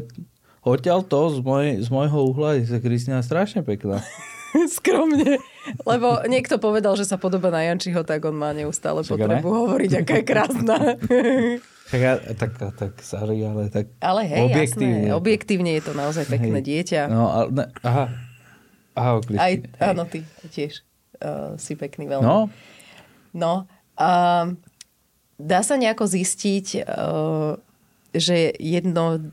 odtiaľ 0.59 1.07
to 1.07 1.31
z, 1.31 1.39
moj, 1.39 1.65
z 1.79 1.87
môjho 1.87 2.19
uhla 2.35 2.59
je 2.59 2.83
Kristina 2.83 3.23
strašne 3.23 3.63
pekná. 3.63 4.03
Skromne. 4.77 5.37
Lebo 5.85 6.23
niekto 6.25 6.57
povedal, 6.57 6.97
že 6.97 7.05
sa 7.05 7.21
podoba 7.21 7.53
na 7.53 7.65
Jančiho, 7.69 8.01
tak 8.01 8.25
on 8.25 8.35
má 8.37 8.53
neustále 8.53 9.05
Však 9.05 9.15
potrebu 9.15 9.49
ne? 9.49 9.55
hovoriť, 9.61 9.91
aká 10.01 10.13
je 10.19 10.25
krásna. 10.25 10.77
tak, 12.39 12.51
tak, 12.57 12.73
tak, 12.77 12.93
sorry, 13.01 13.41
ale 13.45 13.69
tak 13.73 13.93
ale 14.01 14.21
hej, 14.25 14.45
objektívne. 14.49 15.09
Jasné, 15.09 15.17
objektívne 15.17 15.71
je 15.77 15.83
to 15.85 15.93
naozaj 15.97 16.25
pekné 16.29 16.59
hej. 16.61 16.65
dieťa. 16.65 17.01
No, 17.09 17.23
ale, 17.29 17.47
ne, 17.53 17.65
aha, 17.81 18.05
Ahoj, 18.99 19.21
Aj, 19.39 19.53
áno, 19.79 20.03
ty 20.03 20.27
tiež 20.51 20.83
uh, 21.23 21.55
si 21.55 21.79
pekný 21.79 22.11
veľmi. 22.11 22.25
No? 22.25 22.51
No. 23.31 23.53
Uh, 23.95 24.59
dá 25.39 25.63
sa 25.63 25.79
nejako 25.79 26.03
zistiť, 26.09 26.83
uh, 26.83 27.55
že 28.11 28.51
jedno... 28.59 29.31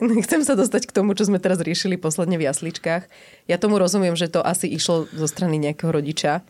Chcem 0.26 0.42
sa 0.42 0.56
dostať 0.56 0.88
k 0.88 0.94
tomu, 0.96 1.12
čo 1.12 1.28
sme 1.28 1.42
teraz 1.42 1.60
riešili 1.60 2.00
posledne 2.00 2.40
v 2.40 2.48
jasličkách. 2.48 3.06
Ja 3.46 3.56
tomu 3.60 3.76
rozumiem, 3.76 4.16
že 4.16 4.32
to 4.32 4.40
asi 4.40 4.66
išlo 4.68 5.06
zo 5.12 5.26
strany 5.28 5.60
nejakého 5.60 5.92
rodiča 5.92 6.40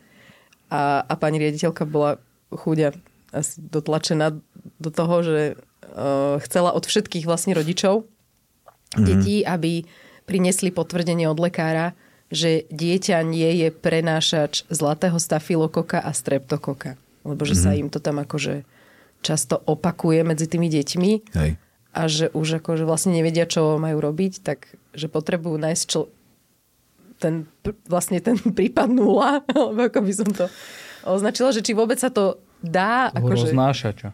a, 0.71 1.03
a 1.03 1.13
pani 1.19 1.37
riaditeľka 1.43 1.83
bola 1.83 2.17
chudia 2.51 2.95
asi 3.31 3.63
dotlačená 3.63 4.35
do 4.79 4.89
toho, 4.91 5.15
že 5.23 5.39
uh, 5.55 6.39
chcela 6.43 6.75
od 6.75 6.83
všetkých 6.83 7.23
vlastne 7.23 7.55
rodičov 7.55 8.03
mm-hmm. 8.03 9.05
detí, 9.07 9.43
aby 9.47 9.87
priniesli 10.27 10.71
potvrdenie 10.71 11.27
od 11.31 11.39
lekára, 11.39 11.95
že 12.31 12.67
dieťa 12.71 13.19
nie 13.27 13.67
je 13.67 13.67
prenášač 13.71 14.67
zlatého 14.71 15.19
stafilokoka 15.19 15.99
a 15.99 16.11
streptokoka. 16.15 16.95
Lebo 17.27 17.43
že 17.43 17.55
mm-hmm. 17.55 17.63
sa 17.63 17.71
mhm. 17.75 17.79
im 17.79 17.87
to 17.91 17.99
tam 17.99 18.17
akože 18.23 18.63
často 19.21 19.59
opakuje 19.67 20.25
medzi 20.25 20.49
tými 20.49 20.67
deťmi. 20.71 21.11
Hej. 21.37 21.51
A 21.91 22.07
že 22.07 22.31
už 22.31 22.63
akože 22.63 22.87
vlastne 22.87 23.11
nevedia, 23.11 23.43
čo 23.43 23.75
majú 23.75 23.99
robiť, 23.99 24.43
tak 24.43 24.71
že 24.95 25.11
potrebujú 25.11 25.59
nájsť 25.59 25.83
čo, 25.87 26.07
ten, 27.19 27.47
vlastne 27.87 28.23
ten 28.23 28.39
prípad 28.57 28.87
nula, 28.87 29.43
alebo 29.51 29.87
ako 29.91 29.99
by 30.03 30.13
som 30.15 30.29
to 30.31 30.45
označila, 31.03 31.51
že 31.51 31.65
či 31.65 31.75
vôbec 31.75 31.99
sa 31.99 32.07
to 32.07 32.39
dá, 32.61 33.11
akože, 33.11 33.51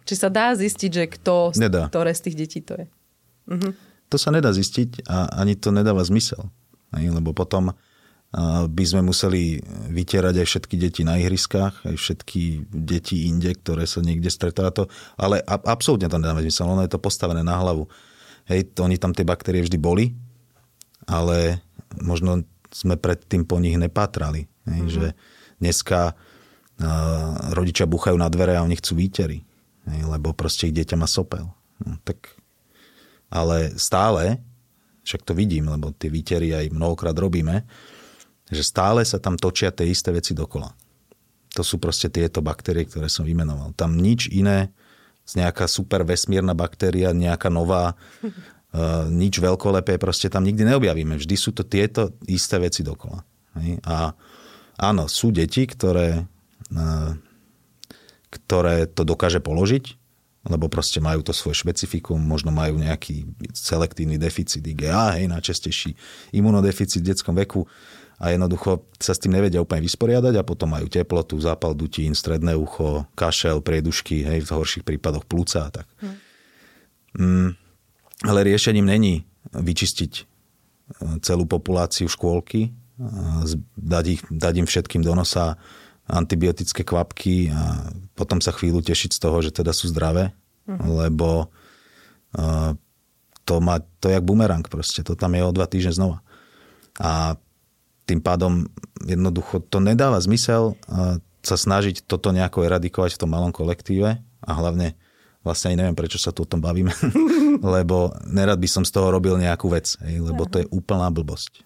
či 0.07 0.15
sa 0.15 0.31
dá 0.31 0.55
zistiť, 0.55 0.89
že 0.89 1.03
kto, 1.19 1.51
Nedá. 1.59 1.91
ktoré 1.91 2.15
z 2.15 2.21
tých 2.31 2.35
detí 2.39 2.59
to 2.63 2.79
je. 2.79 2.85
Mhm 3.51 3.71
to 4.07 4.15
sa 4.15 4.31
nedá 4.31 4.55
zistiť 4.55 5.07
a 5.07 5.43
ani 5.43 5.59
to 5.59 5.75
nedáva 5.75 6.03
zmysel. 6.03 6.47
Lebo 6.95 7.35
potom 7.35 7.75
by 8.69 8.83
sme 8.85 9.01
museli 9.01 9.57
vytierať 9.89 10.35
aj 10.37 10.45
všetky 10.45 10.75
deti 10.77 11.01
na 11.01 11.17
ihriskách, 11.17 11.89
aj 11.89 11.95
všetky 11.97 12.69
deti 12.69 13.25
inde, 13.25 13.49
ktoré 13.57 13.89
sa 13.89 14.05
niekde 14.05 14.29
stretávajú. 14.29 14.85
Ale 15.17 15.41
absolútne 15.47 16.05
to 16.05 16.21
nedáva 16.21 16.45
zmysel, 16.45 16.69
ono 16.69 16.85
je 16.85 16.93
to 16.93 17.01
postavené 17.01 17.41
na 17.41 17.57
hlavu. 17.57 17.89
Hej, 18.45 18.77
to, 18.77 18.85
oni 18.85 19.01
tam 19.01 19.11
tie 19.11 19.25
baktérie 19.25 19.65
vždy 19.65 19.81
boli, 19.81 20.13
ale 21.09 21.65
možno 21.97 22.45
sme 22.69 22.93
predtým 22.93 23.41
po 23.43 23.57
nich 23.57 23.73
nepátrali. 23.73 24.45
Hej, 24.69 24.79
mm-hmm. 24.85 24.93
Že 24.93 25.05
dneska 25.57 25.99
uh, 26.13 27.33
rodičia 27.57 27.89
buchajú 27.89 28.15
na 28.21 28.29
dvere 28.29 28.53
a 28.53 28.63
oni 28.63 28.77
chcú 28.77 29.01
výtery, 29.01 29.41
hej, 29.89 30.01
lebo 30.05 30.37
proste 30.37 30.69
ich 30.69 30.77
dieťa 30.77 30.95
má 30.95 31.09
sopel. 31.09 31.49
No, 31.81 31.97
tak 32.05 32.37
ale 33.33 33.73
stále, 33.81 34.39
však 35.03 35.25
to 35.25 35.33
vidím, 35.33 35.73
lebo 35.73 35.89
tie 35.91 36.13
výtery 36.13 36.53
aj 36.53 36.71
mnohokrát 36.71 37.17
robíme, 37.17 37.65
že 38.47 38.63
stále 38.63 39.03
sa 39.03 39.19
tam 39.19 39.35
točia 39.35 39.71
tie 39.71 39.87
isté 39.91 40.11
veci 40.15 40.31
dokola. 40.31 40.71
To 41.55 41.65
sú 41.65 41.81
proste 41.81 42.07
tieto 42.07 42.39
baktérie, 42.39 42.85
ktoré 42.85 43.09
som 43.11 43.25
vymenoval. 43.25 43.73
Tam 43.73 43.97
nič 43.97 44.29
iné, 44.31 44.71
nejaká 45.35 45.67
super 45.67 46.07
vesmírna 46.07 46.55
baktéria, 46.55 47.11
nejaká 47.11 47.51
nová, 47.51 47.97
uh, 48.23 49.03
nič 49.23 49.43
veľkolepé, 49.43 49.99
proste 49.99 50.31
tam 50.31 50.47
nikdy 50.47 50.63
neobjavíme. 50.63 51.19
Vždy 51.19 51.35
sú 51.35 51.51
to 51.51 51.67
tieto 51.67 52.15
isté 52.29 52.55
veci 52.61 52.85
dokola. 52.85 53.25
A 53.83 54.13
áno, 54.77 55.09
sú 55.09 55.33
deti, 55.33 55.67
ktoré, 55.67 56.23
uh, 56.71 57.11
ktoré 58.31 58.87
to 58.87 59.03
dokáže 59.03 59.43
položiť, 59.43 59.97
lebo 60.47 60.71
proste 60.71 61.03
majú 61.03 61.19
to 61.27 61.35
svoje 61.35 61.59
špecifikum, 61.59 62.15
možno 62.15 62.55
majú 62.55 62.79
nejaký 62.79 63.27
selektívny 63.51 64.15
deficit 64.15 64.63
IgA, 64.63 65.19
hej, 65.19 65.27
najčastejší 65.27 65.91
imunodeficit 66.31 67.03
v 67.03 67.11
detskom 67.11 67.35
veku 67.35 67.67
a 68.17 68.33
jednoducho 68.33 68.89
sa 68.97 69.13
s 69.13 69.21
tým 69.21 69.37
nevedia 69.37 69.61
úplne 69.61 69.85
vysporiadať 69.85 70.33
a 70.41 70.47
potom 70.47 70.73
majú 70.73 70.89
teplotu, 70.89 71.37
zápal 71.37 71.77
dutín, 71.77 72.17
stredné 72.17 72.57
ucho, 72.57 73.05
kašel, 73.13 73.61
priedušky, 73.61 74.25
hej, 74.25 74.41
v 74.41 74.49
horších 74.49 74.85
prípadoch 74.85 75.25
plúca 75.29 75.69
a 75.69 75.69
tak. 75.69 75.87
Hm. 76.01 76.15
Mm, 77.17 77.49
ale 78.25 78.39
riešením 78.45 78.85
není 78.89 79.25
vyčistiť 79.53 80.11
e, 80.17 80.23
celú 81.21 81.45
populáciu 81.45 82.09
škôlky, 82.09 82.73
dať, 83.77 84.05
ich, 84.09 84.21
dať 84.25 84.53
im 84.57 84.67
všetkým 84.67 85.05
do 85.05 85.13
nosa 85.13 85.61
antibiotické 86.07 86.81
kvapky 86.81 87.53
a 87.53 87.93
potom 88.17 88.41
sa 88.41 88.55
chvíľu 88.55 88.81
tešiť 88.81 89.13
z 89.13 89.19
toho, 89.21 89.37
že 89.43 89.51
teda 89.53 89.75
sú 89.75 89.91
zdravé, 89.91 90.33
uh-huh. 90.65 91.05
lebo 91.05 91.51
uh, 92.33 92.73
to 93.43 93.55
má, 93.59 93.83
to 93.99 94.09
je 94.09 94.15
jak 94.17 94.25
bumerang 94.25 94.65
proste, 94.65 95.03
to 95.03 95.13
tam 95.19 95.35
je 95.35 95.43
o 95.43 95.51
dva 95.51 95.67
týždne 95.67 95.93
znova. 95.93 96.17
A 96.97 97.35
tým 98.07 98.23
pádom 98.23 98.71
jednoducho 99.03 99.59
to 99.67 99.83
nedáva 99.83 100.23
zmysel 100.23 100.79
uh, 100.87 101.19
sa 101.43 101.55
snažiť 101.59 102.07
toto 102.07 102.31
nejako 102.31 102.65
eradikovať 102.65 103.15
v 103.15 103.21
tom 103.21 103.31
malom 103.35 103.51
kolektíve 103.51 104.19
a 104.23 104.51
hlavne 104.51 104.95
vlastne 105.45 105.71
ani 105.71 105.79
neviem, 105.79 105.95
prečo 105.95 106.19
sa 106.19 106.35
tu 106.35 106.43
o 106.43 106.49
tom 106.49 106.59
bavíme, 106.59 106.91
lebo 107.79 108.11
nerad 108.27 108.59
by 108.59 108.67
som 108.67 108.83
z 108.83 108.91
toho 108.91 109.07
robil 109.11 109.39
nejakú 109.39 109.71
vec, 109.71 109.95
hej, 110.03 110.19
lebo 110.19 110.43
to 110.43 110.59
je 110.59 110.67
úplná 110.75 111.07
blbosť. 111.07 111.63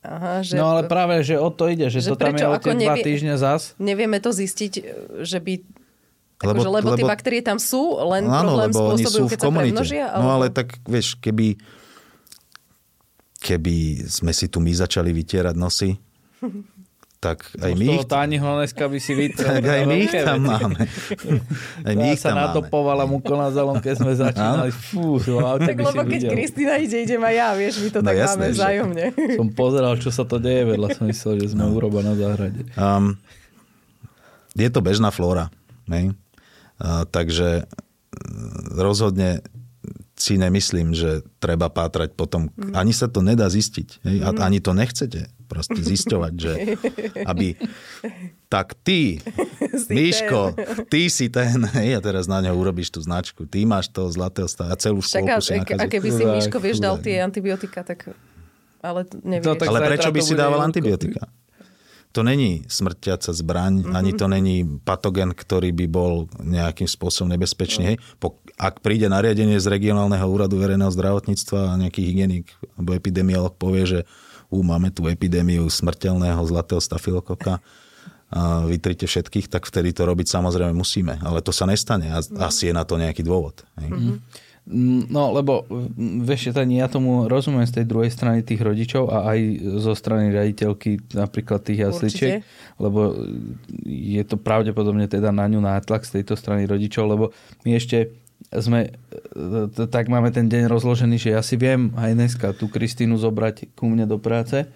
Aha, 0.00 0.40
že... 0.40 0.56
No 0.56 0.72
ale 0.72 0.88
práve, 0.88 1.20
že 1.20 1.36
o 1.36 1.52
to 1.52 1.68
ide, 1.68 1.92
že, 1.92 2.00
že 2.00 2.14
to 2.14 2.16
tam 2.16 2.32
je 2.32 2.46
o 2.48 2.56
tie 2.56 2.72
nevie, 2.72 2.86
dva 2.88 2.96
týždne 3.04 3.34
zas. 3.36 3.76
Nevieme 3.76 4.16
to 4.22 4.32
zistiť, 4.32 4.72
že 5.26 5.38
by... 5.42 5.54
Lebo, 6.38 6.62
akože, 6.62 6.70
lebo, 6.70 6.86
lebo 6.94 6.98
tie 7.02 7.04
baktérie 7.04 7.42
tam 7.42 7.58
sú, 7.58 7.98
len 8.06 8.24
áno, 8.30 8.46
problém 8.46 8.70
lebo 8.70 8.80
spôsobujú, 8.94 9.26
keď 9.26 9.38
sa 9.42 9.48
premnožia? 9.50 10.04
Alebo... 10.06 10.22
No 10.22 10.28
ale 10.38 10.46
tak, 10.54 10.78
vieš, 10.86 11.18
keby 11.18 11.58
keby 13.38 14.06
sme 14.10 14.34
si 14.34 14.50
tu 14.50 14.58
my 14.58 14.70
začali 14.74 15.14
vytierať 15.14 15.54
nosy, 15.54 15.94
tak 17.18 17.50
aj 17.58 17.74
my... 17.74 17.86
Z 17.98 18.06
toho 18.06 18.38
Honeska 18.46 18.86
by 18.86 18.98
si 19.02 19.10
vytrel. 19.18 19.58
Tak 19.58 19.66
aj 19.66 19.82
my 19.90 19.96
ich 20.06 20.14
tam 20.14 20.38
máme. 20.38 20.82
Aj 21.82 21.94
my 21.98 22.06
ich 22.14 22.22
tam 22.22 22.38
sa 22.38 22.46
natopovala 22.46 23.10
muko 23.10 23.34
na 23.34 23.50
zalom, 23.50 23.82
keď 23.82 23.94
sme 23.98 24.14
začínali. 24.14 24.70
Fú, 24.70 25.18
tak 25.66 25.74
lebo 25.82 26.06
keď 26.06 26.30
Kristina 26.30 26.78
ide, 26.78 27.02
idem 27.02 27.18
aj 27.18 27.34
ja, 27.34 27.48
vieš, 27.58 27.82
my 27.82 27.88
to 27.90 27.98
no, 28.02 28.06
tak 28.06 28.16
jasné, 28.22 28.38
máme 28.38 28.54
vzájomne. 28.54 29.04
Som 29.42 29.50
pozeral, 29.50 29.98
čo 29.98 30.14
sa 30.14 30.22
to 30.22 30.38
deje, 30.38 30.62
vedľa 30.62 30.88
som 30.94 31.10
myslel, 31.10 31.42
že 31.42 31.58
sme 31.58 31.66
no. 31.66 31.74
uroba 31.74 32.06
na 32.06 32.14
záhrade. 32.14 32.62
Um, 32.78 33.18
je 34.54 34.68
to 34.70 34.78
bežná 34.78 35.10
flóra. 35.10 35.50
Ne? 35.90 36.14
Uh, 36.78 37.02
takže 37.10 37.66
rozhodne 38.78 39.42
si 40.18 40.34
nemyslím, 40.34 40.92
že 40.92 41.22
treba 41.38 41.70
pátrať 41.70 42.12
potom. 42.18 42.50
Mm. 42.58 42.74
Ani 42.74 42.90
sa 42.90 43.06
to 43.06 43.22
nedá 43.22 43.46
zistiť. 43.46 44.02
Hej? 44.02 44.16
A 44.26 44.34
mhm. 44.34 44.42
ani 44.42 44.58
to 44.58 44.74
nechcete 44.74 45.30
proste 45.48 45.80
zisťovať, 45.80 46.32
že 46.36 46.52
aby 47.24 47.56
tak 48.52 48.76
ty, 48.84 49.16
si 49.88 49.92
Miško, 49.96 50.52
ten. 50.52 50.84
ty 50.92 51.02
si 51.08 51.32
ten, 51.32 51.64
hej, 51.80 51.96
a 51.96 52.00
teraz 52.04 52.28
na 52.28 52.44
ňo 52.44 52.52
urobíš 52.52 52.92
tú 52.92 53.00
značku, 53.00 53.48
ty 53.48 53.64
máš 53.64 53.88
to 53.88 54.04
zlatého 54.12 54.44
stavu 54.44 54.68
a 54.68 54.76
celú 54.76 55.00
školku 55.00 55.40
si 55.40 55.56
nakazí. 55.56 55.80
A 55.80 55.88
keby 55.88 56.08
si 56.12 56.24
Miško, 56.28 56.60
vieš, 56.60 56.84
dal 56.84 57.00
tie 57.00 57.24
antibiotika, 57.24 57.80
tak 57.80 58.12
ale 58.84 59.08
nevieš. 59.24 59.56
To, 59.56 59.64
ale 59.72 59.80
prečo 59.88 60.12
by 60.12 60.20
si 60.20 60.34
dával 60.36 60.60
antibiotika? 60.60 61.32
To 62.12 62.24
není 62.24 62.64
smrťaca 62.66 63.30
zbraň, 63.36 63.84
mm-hmm. 63.84 63.94
ani 63.96 64.10
to 64.16 64.26
není 64.26 64.56
patogen, 64.82 65.36
ktorý 65.36 65.70
by 65.76 65.86
bol 65.86 66.12
nejakým 66.40 66.88
spôsobom 66.88 67.28
nebezpečný. 67.36 67.94
Hej. 67.94 67.96
Po, 68.16 68.40
ak 68.56 68.80
príde 68.80 69.06
nariadenie 69.06 69.60
z 69.60 69.68
regionálneho 69.68 70.24
úradu 70.24 70.56
verejného 70.56 70.88
zdravotníctva 70.88 71.76
a 71.76 71.78
nejaký 71.78 72.00
hygienik 72.02 72.48
alebo 72.80 72.96
epidemiolog 72.96 73.54
povie, 73.54 73.84
že 73.84 74.00
ú, 74.48 74.64
máme 74.64 74.88
tu 74.88 75.04
epidémiu 75.04 75.68
smrteľného 75.68 76.40
zlatého 76.48 76.80
stafilokoka, 76.80 77.60
a 78.28 78.68
vytrite 78.68 79.08
všetkých, 79.08 79.48
tak 79.48 79.64
vtedy 79.64 79.96
to 79.96 80.04
robiť 80.04 80.28
samozrejme 80.28 80.76
musíme. 80.76 81.16
Ale 81.24 81.40
to 81.40 81.48
sa 81.48 81.64
nestane 81.64 82.12
a 82.12 82.20
mm. 82.20 82.36
asi 82.44 82.68
je 82.68 82.76
na 82.76 82.84
to 82.84 83.00
nejaký 83.00 83.24
dôvod. 83.24 83.64
Hej. 83.80 83.88
Mm-hmm. 83.88 84.16
No, 85.08 85.32
lebo 85.32 85.64
vieš, 85.96 86.52
ani 86.52 86.84
ja 86.84 86.92
tomu 86.92 87.24
rozumiem 87.24 87.64
z 87.64 87.80
tej 87.80 87.86
druhej 87.88 88.12
strany 88.12 88.44
tých 88.44 88.60
rodičov 88.60 89.08
a 89.08 89.32
aj 89.32 89.40
zo 89.80 89.96
strany 89.96 90.28
riaditeľky 90.28 91.16
napríklad 91.16 91.64
tých 91.64 91.88
jasličiek, 91.88 92.44
lebo 92.76 93.16
je 93.88 94.20
to 94.28 94.36
pravdepodobne 94.36 95.08
teda 95.08 95.32
na 95.32 95.48
ňu 95.48 95.64
nátlak 95.64 96.04
z 96.04 96.20
tejto 96.20 96.36
strany 96.36 96.68
rodičov, 96.68 97.08
lebo 97.08 97.24
my 97.64 97.80
ešte 97.80 98.12
sme, 98.52 98.92
e, 99.72 99.88
tak 99.88 100.12
máme 100.12 100.28
ten 100.36 100.52
deň 100.52 100.68
rozložený, 100.68 101.16
že 101.16 101.32
ja 101.32 101.40
si 101.40 101.56
viem 101.56 101.96
aj 101.96 102.10
dneska 102.12 102.46
tú 102.52 102.68
Kristínu 102.68 103.16
zobrať 103.16 103.72
ku 103.72 103.88
mne 103.88 104.04
do 104.04 104.20
práce 104.20 104.68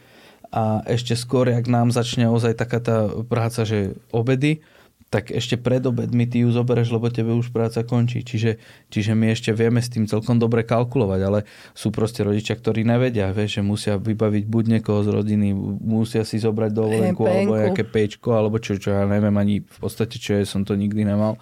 a 0.49 0.81
ešte 0.89 1.13
skôr, 1.17 1.53
ak 1.53 1.69
nám 1.69 1.93
začne 1.93 2.33
ozaj 2.33 2.57
taká 2.57 2.81
tá 2.81 3.13
práca, 3.29 3.69
že 3.69 3.97
obedy, 4.09 4.65
tak 5.13 5.29
ešte 5.29 5.61
pred 5.61 5.85
obedmi 5.85 6.25
ty 6.25 6.41
ju 6.41 6.49
zoberieš, 6.49 6.89
lebo 6.97 7.13
tebe 7.13 7.37
už 7.37 7.53
práca 7.53 7.85
končí. 7.85 8.25
Čiže, 8.25 8.57
čiže 8.89 9.13
my 9.13 9.37
ešte 9.37 9.53
vieme 9.53 9.85
s 9.85 9.93
tým 9.93 10.09
celkom 10.09 10.41
dobre 10.41 10.65
kalkulovať, 10.65 11.21
ale 11.21 11.45
sú 11.77 11.93
proste 11.93 12.25
rodičia, 12.25 12.57
ktorí 12.57 12.81
nevedia, 12.81 13.29
vieš, 13.29 13.61
že 13.61 13.63
musia 13.63 13.95
vybaviť 14.01 14.49
buď 14.49 14.65
niekoho 14.81 15.05
z 15.05 15.13
rodiny, 15.13 15.53
musia 15.85 16.25
si 16.25 16.41
zobrať 16.41 16.73
dovolenku 16.73 17.29
alebo 17.29 17.61
nejaké 17.61 17.85
pečko, 17.85 18.33
alebo 18.33 18.57
čo, 18.57 18.81
čo 18.81 18.97
ja 18.97 19.05
neviem 19.05 19.37
ani 19.37 19.61
v 19.61 19.79
podstate, 19.85 20.17
čo 20.17 20.41
je, 20.41 20.49
som 20.49 20.65
to 20.65 20.81
nikdy 20.81 21.05
nemal. 21.05 21.37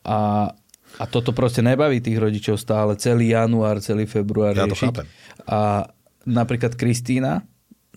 A, 0.00 0.48
a 0.96 1.04
toto 1.04 1.36
proste 1.36 1.60
nebaví 1.60 2.00
tých 2.00 2.16
rodičov 2.16 2.56
stále 2.56 2.96
celý 2.96 3.36
január, 3.36 3.84
celý 3.84 4.08
február 4.08 4.56
ja 4.56 4.64
riešiť. 4.64 4.96
A 5.44 5.92
napríklad 6.24 6.72
Kristýna 6.72 7.44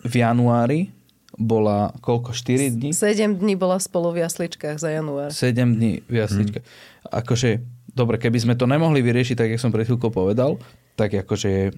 v 0.03 0.20
januári 0.20 0.92
bola 1.38 1.94
koľko? 2.02 2.34
4 2.34 2.78
dní? 2.78 2.90
7 2.94 3.42
dní 3.42 3.54
bola 3.58 3.82
spolu 3.82 4.13
v 4.13 4.25
jasličkách 4.25 4.78
za 4.78 4.90
január. 4.94 5.34
7 5.34 5.56
dní 5.75 6.06
v 6.06 6.16
jasličkách. 6.22 6.63
Hmm. 6.63 7.20
Akože, 7.24 7.62
dobre, 7.90 8.22
keby 8.22 8.38
sme 8.40 8.54
to 8.54 8.70
nemohli 8.70 9.02
vyriešiť, 9.02 9.36
tak 9.38 9.50
jak 9.54 9.62
som 9.62 9.74
pred 9.74 9.86
chvíľkou 9.90 10.13
povedal, 10.13 10.62
tak 10.94 11.13
akože 11.13 11.74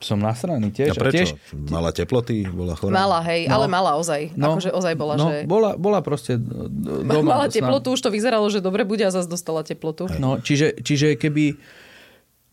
som 0.00 0.16
nasraný 0.16 0.72
tiež. 0.72 0.96
A 0.96 0.96
prečo? 0.96 1.36
Tiež... 1.36 1.52
Mala 1.68 1.92
teploty? 1.92 2.48
Bola 2.48 2.72
chorá? 2.72 3.04
Mala, 3.04 3.20
hej, 3.28 3.44
no. 3.44 3.60
ale 3.60 3.64
mala 3.68 4.00
ozaj. 4.00 4.32
No, 4.32 4.56
akože 4.56 4.72
ozaj 4.72 4.94
bola, 4.96 5.14
no, 5.20 5.28
že... 5.28 5.36
Bola, 5.44 5.76
bola 5.76 6.00
proste 6.00 6.40
doma. 7.04 7.36
Mala 7.36 7.46
teplotu, 7.52 7.92
už 7.92 8.00
to 8.00 8.08
vyzeralo, 8.08 8.48
že 8.48 8.64
dobre 8.64 8.88
bude 8.88 9.04
a 9.04 9.12
zase 9.12 9.28
dostala 9.28 9.60
teplotu. 9.60 10.08
Hej. 10.08 10.16
No, 10.16 10.40
čiže, 10.40 10.80
čiže 10.80 11.20
keby 11.20 11.60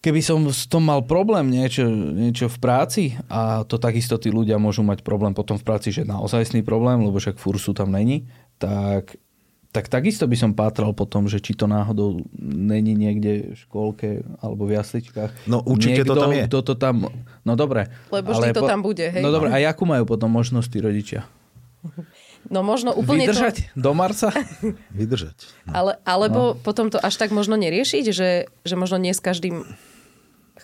keby 0.08 0.24
som 0.24 0.40
s 0.48 0.72
tom 0.72 0.88
mal 0.88 1.04
problém 1.04 1.52
niečo, 1.52 1.84
niečo 1.92 2.48
v 2.48 2.58
práci 2.64 3.04
a 3.28 3.68
to 3.68 3.76
takisto 3.76 4.16
tí 4.16 4.32
ľudia 4.32 4.56
môžu 4.56 4.80
mať 4.80 5.04
problém 5.04 5.36
potom 5.36 5.60
v 5.60 5.68
práci, 5.68 5.92
že 5.92 6.08
naozajstný 6.08 6.64
problém, 6.64 7.04
lebo 7.04 7.20
však 7.20 7.36
fur 7.36 7.60
sú 7.60 7.76
tam 7.76 7.92
není, 7.92 8.24
tak, 8.56 9.20
tak 9.76 9.92
takisto 9.92 10.24
by 10.24 10.40
som 10.40 10.56
pátral 10.56 10.96
potom, 10.96 11.28
že 11.28 11.44
či 11.44 11.60
to 11.60 11.68
náhodou 11.68 12.24
není 12.40 12.96
niekde 12.96 13.52
v 13.52 13.58
škôlke 13.68 14.24
alebo 14.40 14.64
v 14.64 14.80
jasličkách. 14.80 15.44
No 15.44 15.60
určite 15.68 16.08
Niekto, 16.08 16.16
to 16.16 16.24
tam 16.24 16.32
je. 16.32 16.44
Kto 16.48 16.60
to 16.64 16.74
tam, 16.80 16.96
no 17.44 17.54
dobre. 17.60 17.92
Lebo 18.08 18.32
vždy 18.32 18.56
to 18.56 18.64
po, 18.64 18.72
tam 18.72 18.80
bude, 18.80 19.12
hej. 19.12 19.20
No 19.20 19.36
dobre, 19.36 19.52
a 19.52 19.60
jakú 19.60 19.84
majú 19.84 20.08
potom 20.08 20.32
možnosť 20.32 20.72
tí 20.72 20.80
rodičia? 20.80 21.28
No 22.48 22.64
možno 22.64 22.96
úplne 22.96 23.28
Vydržať 23.28 23.76
to... 23.76 23.84
do 23.84 23.92
marca? 23.92 24.32
Vydržať. 24.96 25.52
No. 25.68 25.72
Ale, 25.76 25.92
alebo 26.08 26.56
no. 26.56 26.56
potom 26.56 26.88
to 26.88 26.96
až 26.96 27.20
tak 27.20 27.36
možno 27.36 27.60
neriešiť, 27.60 28.06
že, 28.16 28.48
že 28.64 28.76
možno 28.80 28.96
nie 29.04 29.12
s 29.12 29.20
každým 29.20 29.68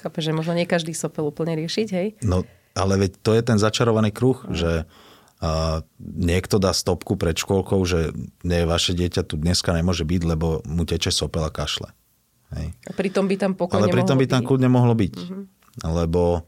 Chápe, 0.04 0.20
že 0.20 0.36
možno 0.36 0.52
nie 0.60 0.68
každý 0.68 0.92
sopel 0.92 1.24
úplne 1.24 1.56
riešiť, 1.56 1.88
hej? 1.96 2.08
No, 2.28 2.44
ale 2.76 3.00
veď 3.00 3.24
to 3.24 3.32
je 3.32 3.42
ten 3.48 3.56
začarovaný 3.56 4.12
kruh, 4.12 4.36
mm. 4.44 4.52
že 4.52 4.72
uh, 4.84 5.80
niekto 6.04 6.60
dá 6.60 6.76
stopku 6.76 7.16
pred 7.16 7.40
škôlkou, 7.40 7.80
že 7.88 8.12
nie, 8.44 8.68
vaše 8.68 8.92
dieťa 8.92 9.24
tu 9.24 9.40
dneska 9.40 9.72
nemôže 9.72 10.04
byť, 10.04 10.22
lebo 10.28 10.60
mu 10.68 10.84
teče 10.84 11.08
sopel 11.08 11.48
a 11.48 11.52
kašle. 11.54 11.96
Hej. 12.52 12.76
A 12.84 12.92
pritom 12.92 13.32
by 13.32 13.36
tam 13.40 13.56
pokojne 13.56 13.88
Ale 13.88 13.96
pritom 13.96 14.20
by 14.20 14.28
tam 14.28 14.44
byť. 14.44 14.48
kľudne 14.52 14.70
mohlo 14.70 14.92
byť. 14.92 15.16
Mm-hmm. 15.16 15.44
Lebo, 15.88 16.44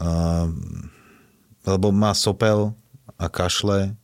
uh, 0.00 0.46
lebo 1.68 1.86
má 1.92 2.16
sopel 2.16 2.72
a 3.20 3.28
kašle, 3.28 3.94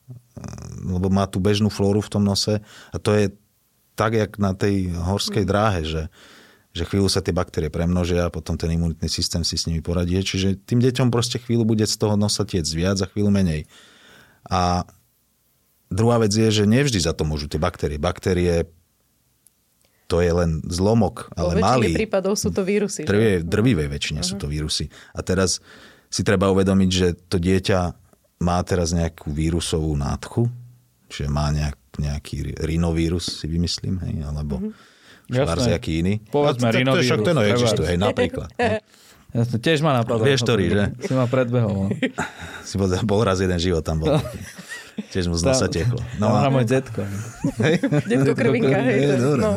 lebo 0.84 1.08
má 1.10 1.26
tú 1.26 1.40
bežnú 1.42 1.72
flóru 1.72 2.04
v 2.04 2.12
tom 2.12 2.22
nose 2.22 2.62
a 2.92 2.96
to 3.00 3.16
je 3.16 3.32
tak, 3.98 4.14
jak 4.14 4.38
na 4.38 4.54
tej 4.54 4.94
horskej 4.94 5.42
mm. 5.42 5.50
dráhe, 5.50 5.82
že 5.82 6.02
že 6.78 6.86
chvíľu 6.86 7.10
sa 7.10 7.18
tie 7.18 7.34
baktérie 7.34 7.66
premnožia 7.66 8.30
a 8.30 8.32
potom 8.32 8.54
ten 8.54 8.70
imunitný 8.70 9.10
systém 9.10 9.42
si 9.42 9.58
s 9.58 9.66
nimi 9.66 9.82
poradí. 9.82 10.14
Čiže 10.14 10.62
tým 10.62 10.78
deťom 10.78 11.10
proste 11.10 11.42
chvíľu 11.42 11.66
bude 11.66 11.82
z 11.82 11.96
toho 11.98 12.14
nosa 12.14 12.46
tiec 12.46 12.64
viac 12.70 13.02
a 13.02 13.10
chvíľu 13.10 13.34
menej. 13.34 13.66
A 14.46 14.86
druhá 15.90 16.22
vec 16.22 16.30
je, 16.30 16.46
že 16.46 16.64
nevždy 16.70 17.02
za 17.02 17.10
to 17.18 17.26
môžu 17.26 17.50
tie 17.50 17.58
baktérie. 17.58 17.98
Baktérie 17.98 18.70
to 20.08 20.24
je 20.24 20.32
len 20.32 20.64
zlomok, 20.64 21.28
ale 21.36 21.60
Vo 21.60 21.60
malý. 21.60 21.92
prípadov 21.92 22.38
sú 22.38 22.48
to 22.48 22.64
vírusy. 22.64 23.04
V 23.04 23.44
drvivej 23.44 23.92
väčšine 23.92 24.24
uh-huh. 24.24 24.30
sú 24.32 24.40
to 24.40 24.48
vírusy. 24.48 24.88
A 25.12 25.20
teraz 25.20 25.60
si 26.08 26.24
treba 26.24 26.48
uvedomiť, 26.48 26.90
že 26.90 27.08
to 27.28 27.36
dieťa 27.36 27.92
má 28.40 28.56
teraz 28.64 28.96
nejakú 28.96 29.28
vírusovú 29.28 29.92
nádchu, 29.98 30.48
čiže 31.12 31.28
má 31.28 31.52
nejak, 31.52 31.76
nejaký 32.00 32.56
rinovírus, 32.64 33.44
si 33.44 33.44
vymyslím, 33.50 34.00
hej, 34.08 34.24
alebo 34.24 34.62
uh-huh 34.62 34.96
švarziaký 35.28 35.92
iný. 36.00 36.14
Povedzme 36.32 36.72
to, 36.72 36.80
to, 36.80 37.00
však 37.04 37.20
to 37.20 37.32
neexistuje, 37.36 37.86
hej, 37.94 37.98
napríklad. 38.00 38.48
Jasne, 39.28 39.60
tiež 39.60 39.84
ma 39.84 39.92
napadlo. 40.00 40.24
Vieš, 40.24 40.40
ktorý, 40.40 40.64
že? 40.72 40.84
Si 41.04 41.12
ma 41.12 41.28
predbehol. 41.28 41.72
No. 41.72 41.84
Si 42.68 42.76
bol, 42.76 42.88
bol 43.08 43.20
raz 43.24 43.40
jeden 43.40 43.56
život 43.56 43.80
tam 43.80 44.04
bol. 44.04 44.12
No. 44.12 44.20
Tiež 45.12 45.30
mu 45.30 45.40
z 45.40 45.46
nosa 45.46 45.72
teklo. 45.72 46.02
No, 46.20 46.36
a... 46.36 46.52
môj 46.52 46.68
detko. 46.68 47.06
detko 48.04 48.32
krvinka, 48.36 48.76
hej. 48.82 49.16
No. 49.40 49.56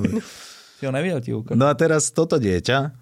Si 0.80 0.84
ho 0.88 0.92
nevidel 0.96 1.20
ti 1.20 1.36
No 1.36 1.66
a 1.68 1.74
teraz 1.76 2.14
toto 2.16 2.40
dieťa 2.40 2.94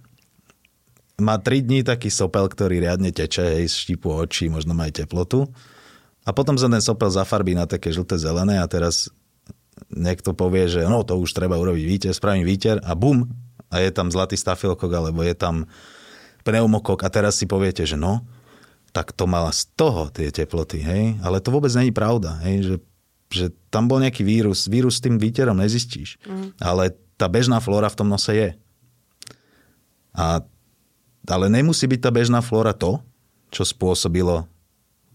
má 1.20 1.36
3 1.38 1.68
dní 1.68 1.84
taký 1.84 2.10
sopel, 2.10 2.48
ktorý 2.48 2.80
riadne 2.80 3.12
teče, 3.12 3.60
hej, 3.60 3.66
z 3.70 3.76
štípu 3.86 4.08
očí, 4.08 4.48
možno 4.48 4.72
má 4.74 4.88
aj 4.88 5.04
teplotu. 5.04 5.52
A 6.24 6.32
potom 6.32 6.56
sa 6.56 6.72
ten 6.72 6.82
sopel 6.82 7.12
zafarbí 7.12 7.54
na 7.54 7.68
také 7.68 7.92
žlté 7.92 8.16
zelené 8.18 8.58
a 8.58 8.66
teraz 8.66 9.12
niekto 9.88 10.36
povie, 10.36 10.68
že 10.68 10.84
no 10.86 11.02
to 11.08 11.16
už 11.16 11.32
treba 11.32 11.56
urobiť 11.56 11.86
výter, 11.86 12.12
spravím 12.12 12.44
výter 12.44 12.78
a 12.84 12.94
bum, 12.94 13.30
a 13.70 13.86
je 13.86 13.92
tam 13.94 14.10
zlatý 14.10 14.34
stafilokok, 14.34 14.90
alebo 14.90 15.22
je 15.22 15.38
tam 15.38 15.70
pneumokok 16.42 17.06
a 17.06 17.10
teraz 17.14 17.38
si 17.38 17.46
poviete, 17.46 17.86
že 17.86 17.94
no, 17.94 18.26
tak 18.90 19.14
to 19.14 19.30
mala 19.30 19.54
z 19.54 19.70
toho 19.78 20.10
tie 20.10 20.34
teploty, 20.34 20.82
hej? 20.82 21.22
Ale 21.22 21.38
to 21.38 21.54
vôbec 21.54 21.70
není 21.78 21.94
pravda, 21.94 22.42
hej? 22.42 22.66
Že, 22.66 22.76
že 23.30 23.46
tam 23.70 23.86
bol 23.86 24.02
nejaký 24.02 24.26
vírus. 24.26 24.66
Vírus 24.66 24.98
s 24.98 25.04
tým 25.06 25.22
výterom 25.22 25.62
nezistíš. 25.62 26.18
Mm. 26.26 26.58
Ale 26.58 26.98
tá 27.14 27.30
bežná 27.30 27.62
flóra 27.62 27.86
v 27.94 27.98
tom 28.02 28.10
nose 28.10 28.34
je. 28.34 28.50
A, 30.18 30.42
ale 31.30 31.46
nemusí 31.54 31.86
byť 31.86 32.02
tá 32.02 32.10
bežná 32.10 32.42
flóra 32.42 32.74
to, 32.74 32.98
čo 33.54 33.62
spôsobilo 33.62 34.50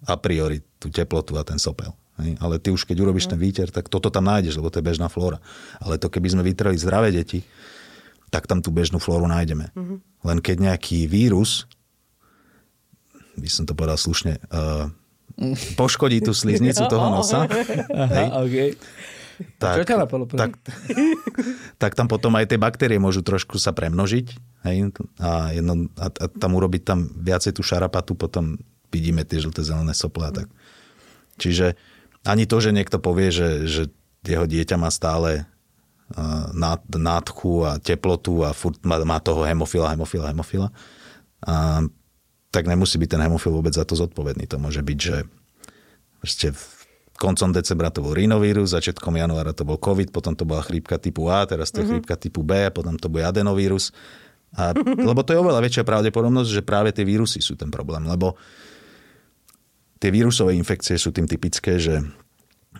a 0.07 0.14
priori 0.14 0.62
tú 0.79 0.87
teplotu 0.87 1.35
a 1.35 1.42
ten 1.42 1.59
sopel. 1.59 1.90
Hej? 2.22 2.38
Ale 2.38 2.62
ty 2.62 2.70
už 2.70 2.87
keď 2.87 2.96
urobíš 3.03 3.27
ten 3.27 3.38
výter, 3.40 3.70
tak 3.70 3.90
toto 3.90 4.11
tam 4.11 4.27
nájdeš, 4.31 4.59
lebo 4.59 4.70
to 4.70 4.79
je 4.79 4.87
bežná 4.87 5.11
flóra. 5.11 5.42
Ale 5.83 5.98
to 5.98 6.07
keby 6.07 6.31
sme 6.31 6.42
vytreli 6.46 6.79
zdravé 6.79 7.11
deti, 7.11 7.42
tak 8.35 8.50
tam 8.50 8.59
tú 8.59 8.74
bežnú 8.74 8.98
flóru 8.98 9.31
nájdeme. 9.31 9.70
Mm-hmm. 9.74 9.98
Len 10.27 10.38
keď 10.42 10.57
nejaký 10.72 11.07
vírus, 11.07 11.70
by 13.38 13.46
som 13.50 13.66
to 13.66 13.79
povedal 13.79 13.98
slušne, 13.98 14.42
uh, 14.50 14.90
poškodí 15.79 16.22
tú 16.22 16.35
sliznicu 16.35 16.83
toho 16.92 17.14
nosa, 17.14 17.46
hej, 18.14 18.29
okay. 18.35 18.68
tak, 19.59 19.87
tak, 20.35 20.50
tak 21.83 21.92
tam 21.94 22.07
potom 22.07 22.35
aj 22.38 22.50
tie 22.50 22.59
baktérie 22.59 22.98
môžu 22.98 23.22
trošku 23.22 23.59
sa 23.59 23.74
premnožiť 23.74 24.27
hej, 24.66 24.94
a, 25.18 25.55
jedno, 25.55 25.90
a, 25.98 26.07
a 26.11 26.24
tam 26.31 26.59
urobiť 26.59 26.83
tam 26.83 27.07
viacej 27.07 27.55
tú 27.55 27.62
šarapatu, 27.62 28.14
potom 28.18 28.59
vidíme 28.94 29.27
tie 29.27 29.42
žlté 29.42 29.66
zelené 29.66 29.90
sople 29.94 30.31
a 30.31 30.33
tak. 30.35 30.46
Čiže 31.35 31.74
ani 32.25 32.45
to, 32.49 32.57
že 32.59 32.73
niekto 32.73 32.97
povie, 32.99 33.29
že, 33.29 33.69
že 33.69 33.83
jeho 34.25 34.49
dieťa 34.49 34.81
má 34.81 34.89
stále 34.89 35.45
nádchu 36.93 37.65
a 37.65 37.81
teplotu 37.81 38.45
a 38.45 38.53
furt 38.53 38.77
má, 38.85 39.01
má 39.05 39.19
toho 39.21 39.45
hemofila, 39.45 39.93
hemofila, 39.93 40.33
hemofila. 40.33 40.69
A, 41.45 41.85
tak 42.53 42.71
nemusí 42.71 43.01
byť 43.01 43.19
ten 43.19 43.23
hemofil 43.25 43.51
vôbec 43.51 43.75
za 43.75 43.83
to 43.83 43.99
zodpovedný. 43.99 44.47
To 44.53 44.61
môže 44.61 44.85
byť, 44.85 44.99
že 45.01 46.49
v 46.55 47.17
koncom 47.19 47.51
decembra 47.51 47.91
to 47.91 48.05
bol 48.05 48.15
rinovírus, 48.15 48.75
začiatkom 48.75 49.17
januára 49.17 49.55
to 49.57 49.67
bol 49.67 49.81
COVID, 49.81 50.13
potom 50.15 50.39
to 50.39 50.47
bola 50.47 50.63
chrípka 50.63 50.99
typu 51.01 51.31
A, 51.31 51.47
teraz 51.49 51.73
to 51.73 51.81
je 51.81 51.89
mm-hmm. 51.89 51.93
chrípka 51.99 52.15
typu 52.21 52.47
B, 52.47 52.71
potom 52.71 52.95
to 53.01 53.11
bude 53.11 53.25
adenovírus. 53.27 53.91
A, 54.55 54.71
lebo 54.81 55.27
to 55.27 55.35
je 55.35 55.43
oveľa 55.43 55.61
väčšia 55.67 55.83
pravdepodobnosť, 55.83 56.51
že 56.51 56.63
práve 56.63 56.95
tie 56.95 57.03
vírusy 57.03 57.43
sú 57.43 57.59
ten 57.59 57.75
problém, 57.75 58.07
lebo 58.07 58.39
tie 60.05 60.12
vírusové 60.12 60.53
infekcie 60.61 61.01
sú 61.01 61.17
tým 61.17 61.25
typické, 61.25 61.81
že 61.81 62.05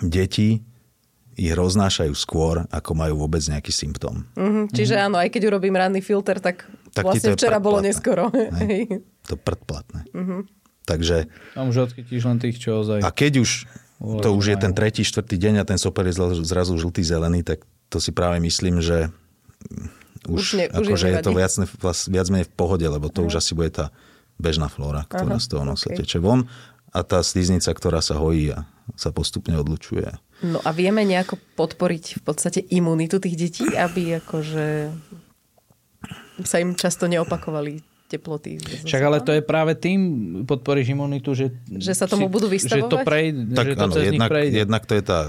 deti 0.05 0.61
ich 1.35 1.57
roznášajú 1.57 2.13
skôr, 2.13 2.69
ako 2.69 2.93
majú 2.93 3.25
vôbec 3.25 3.41
nejaký 3.41 3.73
symptóm. 3.73 4.29
Mm-hmm. 4.37 4.65
Čiže 4.77 4.95
mm-hmm. 5.01 5.07
áno, 5.09 5.17
aj 5.17 5.29
keď 5.33 5.43
urobím 5.49 5.75
ranný 5.81 6.05
filter, 6.05 6.37
tak, 6.37 6.69
tak 6.93 7.09
vlastne 7.09 7.33
včera 7.33 7.57
bolo 7.65 7.81
neskoro. 7.81 8.29
Hej. 8.61 9.01
To 9.33 9.41
predplatné. 9.41 10.05
Mm-hmm. 10.13 10.41
Takže... 10.85 11.17
Tam 11.57 11.73
už 11.73 11.91
odchytíš 11.91 12.29
len 12.29 12.37
tých, 12.37 12.61
čo 12.61 12.85
ozaj... 12.85 13.01
A 13.01 13.09
keď 13.09 13.41
už 13.41 13.65
to 14.05 14.37
už 14.37 14.45
je 14.53 14.57
ten 14.61 14.77
tretí, 14.77 15.01
štvrtý 15.01 15.41
deň 15.41 15.65
a 15.65 15.65
ten 15.65 15.81
soper 15.81 16.05
je 16.13 16.21
zrazu 16.45 16.77
žltý, 16.77 17.01
zelený, 17.01 17.41
tak 17.41 17.65
to 17.89 17.97
si 18.05 18.13
práve 18.13 18.37
myslím, 18.45 18.85
že 18.85 19.09
už, 20.29 20.39
už, 20.45 20.49
ne, 20.61 20.67
už 20.69 20.93
akože 20.93 21.07
je, 21.09 21.17
to 21.25 21.33
viac, 21.33 21.53
viac 22.13 22.27
menej 22.29 22.47
v 22.47 22.53
pohode, 22.53 22.85
lebo 22.85 23.09
to 23.09 23.25
no. 23.25 23.33
už 23.33 23.41
asi 23.41 23.57
bude 23.57 23.73
tá 23.73 23.89
bežná 24.37 24.69
flóra, 24.69 25.09
ktorá 25.09 25.41
Aha, 25.41 25.43
z 25.43 25.47
toho 25.47 25.63
okay. 25.65 25.97
teče 25.97 26.21
von 26.21 26.51
a 26.95 27.01
tá 27.03 27.19
sliznica, 27.27 27.75
ktorá 27.75 27.99
sa 27.99 28.15
hojí 28.15 28.55
a 28.55 28.71
sa 28.95 29.11
postupne 29.11 29.59
odlučuje. 29.59 30.07
No 30.47 30.63
a 30.63 30.71
vieme 30.71 31.03
nejako 31.03 31.41
podporiť 31.59 32.21
v 32.21 32.23
podstate 32.23 32.61
imunitu 32.71 33.19
tých 33.19 33.35
detí, 33.35 33.67
aby 33.75 34.23
akože 34.23 34.95
sa 36.47 36.57
im 36.63 36.79
často 36.79 37.11
neopakovali 37.11 37.83
teploty. 38.07 38.61
Však 38.87 39.03
ale 39.03 39.19
to 39.25 39.35
je 39.35 39.43
práve 39.43 39.75
tým, 39.75 40.01
podporíš 40.47 40.95
imunitu, 40.95 41.35
že... 41.35 41.51
Že 41.67 41.93
sa 41.97 42.07
tomu 42.07 42.31
budú 42.31 42.47
vystavovať? 42.47 42.87
Že 42.87 42.93
to, 42.93 42.99
prejde, 43.03 43.41
tak, 43.57 43.67
že 43.67 43.75
to 43.75 43.87
áno, 43.89 43.95
cez 43.95 44.05
jednak, 44.07 44.29
nich 44.29 44.31
prejde. 44.31 44.55
jednak 44.63 44.83
to 44.85 44.93
je 44.95 45.03
tá, 45.03 45.21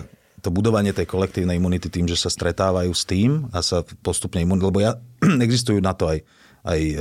to 0.43 0.49
budovanie 0.51 0.91
tej 0.91 1.07
kolektívnej 1.07 1.57
imunity 1.57 1.87
tým, 1.89 2.05
že 2.05 2.19
sa 2.19 2.29
stretávajú 2.29 2.91
s 2.91 3.03
tým 3.07 3.49
a 3.55 3.65
sa 3.65 3.81
postupne 4.03 4.43
imun... 4.43 4.59
Lebo 4.61 4.83
ja, 4.83 4.99
existujú 5.47 5.79
na 5.79 5.95
to 5.95 6.11
aj, 6.11 6.19
aj 6.67 6.79
e, 6.83 6.95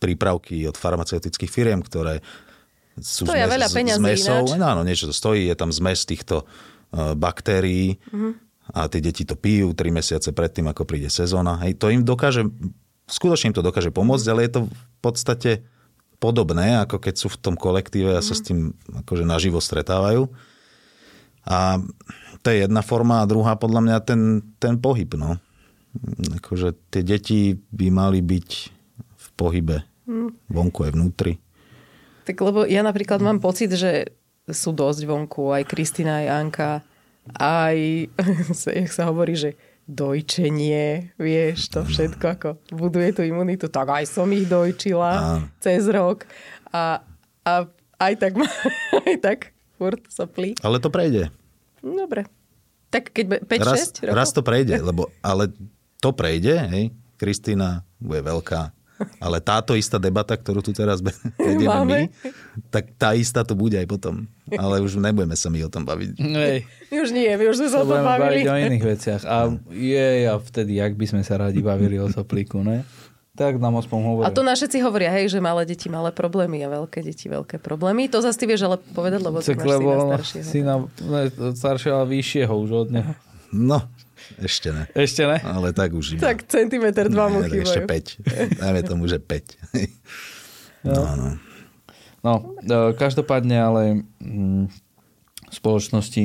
prípravky 0.00 0.64
od 0.64 0.74
farmaceutických 0.74 1.52
firiem, 1.52 1.84
ktoré 1.84 2.24
sú 3.00 3.26
to 3.26 3.32
zmes, 3.34 3.48
veľa 3.48 3.68
z 3.68 4.00
mesou. 4.00 4.42
Áno, 4.58 4.82
niečo 4.86 5.10
to 5.10 5.14
stojí, 5.14 5.46
je 5.46 5.56
tam 5.56 5.70
zmes 5.72 6.04
týchto 6.04 6.44
uh, 6.44 7.14
baktérií 7.14 7.98
mm-hmm. 7.98 8.32
a 8.74 8.86
tie 8.86 9.00
deti 9.02 9.22
to 9.24 9.34
pijú 9.34 9.72
3 9.72 9.88
mesiace 9.90 10.30
predtým, 10.32 10.68
ako 10.70 10.86
príde 10.86 11.08
sezóna. 11.08 11.58
Hej, 11.64 11.78
to 11.80 11.90
im 11.90 12.02
dokáže, 12.04 12.46
skutočne 13.08 13.52
im 13.52 13.56
to 13.56 13.64
dokáže 13.64 13.90
pomôcť, 13.90 14.26
ale 14.30 14.40
je 14.46 14.52
to 14.54 14.60
v 14.66 14.98
podstate 15.00 15.52
podobné, 16.18 16.82
ako 16.82 16.98
keď 16.98 17.14
sú 17.14 17.28
v 17.30 17.40
tom 17.40 17.54
kolektíve 17.54 18.18
a 18.18 18.22
sa 18.22 18.34
s 18.34 18.42
tým 18.42 18.74
akože 19.06 19.22
naživo 19.22 19.62
stretávajú. 19.62 20.26
A 21.48 21.80
to 22.42 22.46
je 22.52 22.66
jedna 22.66 22.82
forma 22.84 23.22
a 23.22 23.28
druhá 23.30 23.56
podľa 23.56 23.80
mňa 23.86 23.96
ten, 24.04 24.20
ten 24.60 24.76
pohyb. 24.76 25.08
No. 25.16 25.40
Akože 26.42 26.76
tie 26.92 27.02
deti 27.06 27.56
by 27.56 27.86
mali 27.88 28.20
byť 28.20 28.50
v 28.98 29.26
pohybe 29.38 29.76
mm. 30.04 30.52
vonku 30.52 30.84
aj 30.84 30.92
vnútri. 30.92 31.40
Tak 32.28 32.36
lebo 32.44 32.68
ja 32.68 32.84
napríklad 32.84 33.24
mám 33.24 33.40
pocit, 33.40 33.72
že 33.72 34.12
sú 34.44 34.76
dosť 34.76 35.08
vonku, 35.08 35.48
aj 35.48 35.64
Kristina, 35.64 36.20
aj 36.20 36.28
Anka, 36.28 36.72
aj, 37.40 37.78
jak 38.84 38.92
sa 38.92 39.08
hovorí, 39.08 39.32
že 39.32 39.56
dojčenie, 39.88 41.16
vieš, 41.16 41.72
to 41.72 41.80
všetko 41.80 42.24
ako 42.36 42.48
buduje 42.76 43.16
tú 43.16 43.24
imunitu. 43.24 43.72
Tak 43.72 43.88
aj 43.88 44.04
som 44.04 44.28
ich 44.36 44.44
dojčila 44.44 45.12
a. 45.16 45.24
cez 45.64 45.88
rok 45.88 46.28
a, 46.68 47.00
a 47.48 47.52
aj 47.96 48.12
tak 48.20 48.32
aj 49.08 49.14
tak 49.24 49.38
furt 49.80 50.04
soplí. 50.12 50.52
Ale 50.60 50.84
to 50.84 50.92
prejde. 50.92 51.32
Dobre. 51.80 52.28
Tak 52.92 53.16
keď 53.16 53.48
5-6 53.48 53.64
raz, 53.64 53.80
rokov? 54.04 54.16
Raz 54.20 54.30
to 54.36 54.42
prejde, 54.44 54.76
lebo 54.92 55.08
ale 55.24 55.48
to 56.04 56.12
prejde, 56.12 56.60
hej. 56.68 56.84
Kristína 57.18 57.82
bude 57.98 58.22
veľká, 58.22 58.70
ale 59.18 59.38
táto 59.38 59.78
istá 59.78 59.96
debata, 59.96 60.34
ktorú 60.34 60.60
tu 60.60 60.74
teraz 60.74 60.98
vedieme 61.38 61.82
my, 61.86 62.00
tak 62.70 62.94
tá 62.98 63.14
istá 63.14 63.46
to 63.46 63.54
bude 63.54 63.78
aj 63.78 63.86
potom. 63.86 64.26
Ale 64.48 64.80
už 64.80 64.98
nebudeme 64.98 65.36
sa 65.36 65.52
my 65.52 65.60
o 65.66 65.70
tom 65.70 65.84
baviť. 65.84 66.18
Nej. 66.18 66.64
Už 66.88 67.12
nie, 67.12 67.28
my 67.28 67.44
už 67.52 67.56
sme 67.60 67.68
sa 67.68 67.84
o 67.84 67.86
tom 67.86 68.00
bavili. 68.00 68.42
baviť 68.42 68.46
o 68.48 68.56
iných 68.56 68.84
veciach. 68.84 69.22
A 69.28 69.36
je, 69.70 70.08
a 70.26 70.34
vtedy, 70.40 70.80
jak 70.80 70.96
by 70.96 71.06
sme 71.06 71.22
sa 71.22 71.38
radi 71.38 71.60
bavili 71.60 72.00
o 72.00 72.08
soplíku, 72.08 72.64
ne? 72.64 72.82
Tak 73.38 73.62
nám 73.62 73.78
aspoň 73.78 73.98
hovoria. 74.02 74.26
A 74.26 74.34
to 74.34 74.42
na 74.42 74.58
všetci 74.58 74.82
hovoria, 74.82 75.14
hej, 75.14 75.30
že 75.30 75.38
malé 75.38 75.62
deti, 75.62 75.86
malé 75.86 76.10
problémy 76.10 76.58
a 76.66 76.82
veľké 76.82 77.06
deti, 77.06 77.30
veľké 77.30 77.62
problémy. 77.62 78.10
To 78.10 78.18
zase 78.18 78.34
ty 78.34 78.50
vieš 78.50 78.66
ale 78.66 78.82
povedať, 78.82 79.22
lebo 79.22 79.38
ty 79.38 79.54
máš 79.54 79.78
syna 79.78 79.94
staršieho. 80.10 80.48
Syna, 80.50 80.74
ne, 81.06 81.22
staršieho, 81.54 81.94
ale 82.02 82.06
vyššieho 82.18 82.50
už 82.50 82.70
od 82.74 82.88
neho. 82.90 83.12
No, 83.54 83.86
ešte 84.36 84.68
ne. 84.74 84.84
Ešte 84.92 85.24
ne? 85.24 85.40
Ale 85.40 85.72
tak 85.72 85.96
už 85.96 86.18
iba. 86.18 86.28
Tak 86.28 86.44
centimetr 86.44 87.08
dva 87.08 87.32
mu 87.32 87.40
chýbajú. 87.40 87.64
Ešte 87.64 87.80
5. 87.88 88.60
Dajme 88.60 88.82
tomu, 88.84 89.08
že 89.08 89.16
5. 89.22 90.86
No, 90.86 91.02
no. 91.18 91.28
No, 92.18 92.32
e, 92.62 92.94
každopádne, 92.94 93.56
ale 93.58 93.82
mm, 94.22 94.70
v 95.48 95.54
spoločnosti 95.54 96.22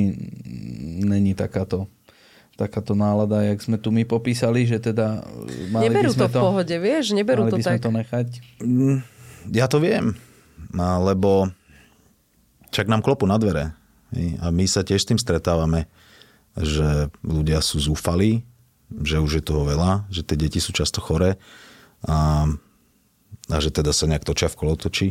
není 1.06 1.34
takáto 1.34 1.90
takáto 2.54 2.94
nálada, 2.94 3.42
jak 3.42 3.58
sme 3.66 3.82
tu 3.82 3.90
my 3.90 4.06
popísali, 4.06 4.62
že 4.62 4.78
teda 4.78 5.26
mali 5.74 5.90
Neberú 5.90 6.14
by 6.14 6.14
sme 6.14 6.22
to 6.22 6.30
v 6.30 6.34
pohode, 6.38 6.76
vieš? 6.78 7.04
Neberú 7.10 7.42
mali 7.46 7.50
to 7.50 7.56
by 7.58 7.62
tak. 7.66 7.72
sme 7.74 7.82
to 7.82 7.90
nechať? 7.90 8.28
Mm, 8.62 8.98
ja 9.50 9.66
to 9.66 9.82
viem, 9.82 10.14
lebo 10.78 11.50
čak 12.70 12.86
nám 12.86 13.02
klopu 13.02 13.26
na 13.26 13.42
dvere. 13.42 13.74
A 14.38 14.54
my 14.54 14.64
sa 14.70 14.86
tiež 14.86 15.02
s 15.02 15.08
tým 15.10 15.18
stretávame 15.18 15.90
že 16.58 17.10
ľudia 17.26 17.58
sú 17.58 17.82
zúfalí, 17.82 18.46
že 19.02 19.18
už 19.18 19.42
je 19.42 19.44
toho 19.44 19.66
veľa, 19.66 20.06
že 20.12 20.22
tie 20.22 20.38
deti 20.38 20.62
sú 20.62 20.70
často 20.70 21.02
choré 21.02 21.34
a, 22.06 22.46
a 23.50 23.56
že 23.58 23.74
teda 23.74 23.90
sa 23.90 24.06
nejak 24.06 24.22
točia 24.22 24.46
v 24.46 24.58
kolotoči. 24.58 25.08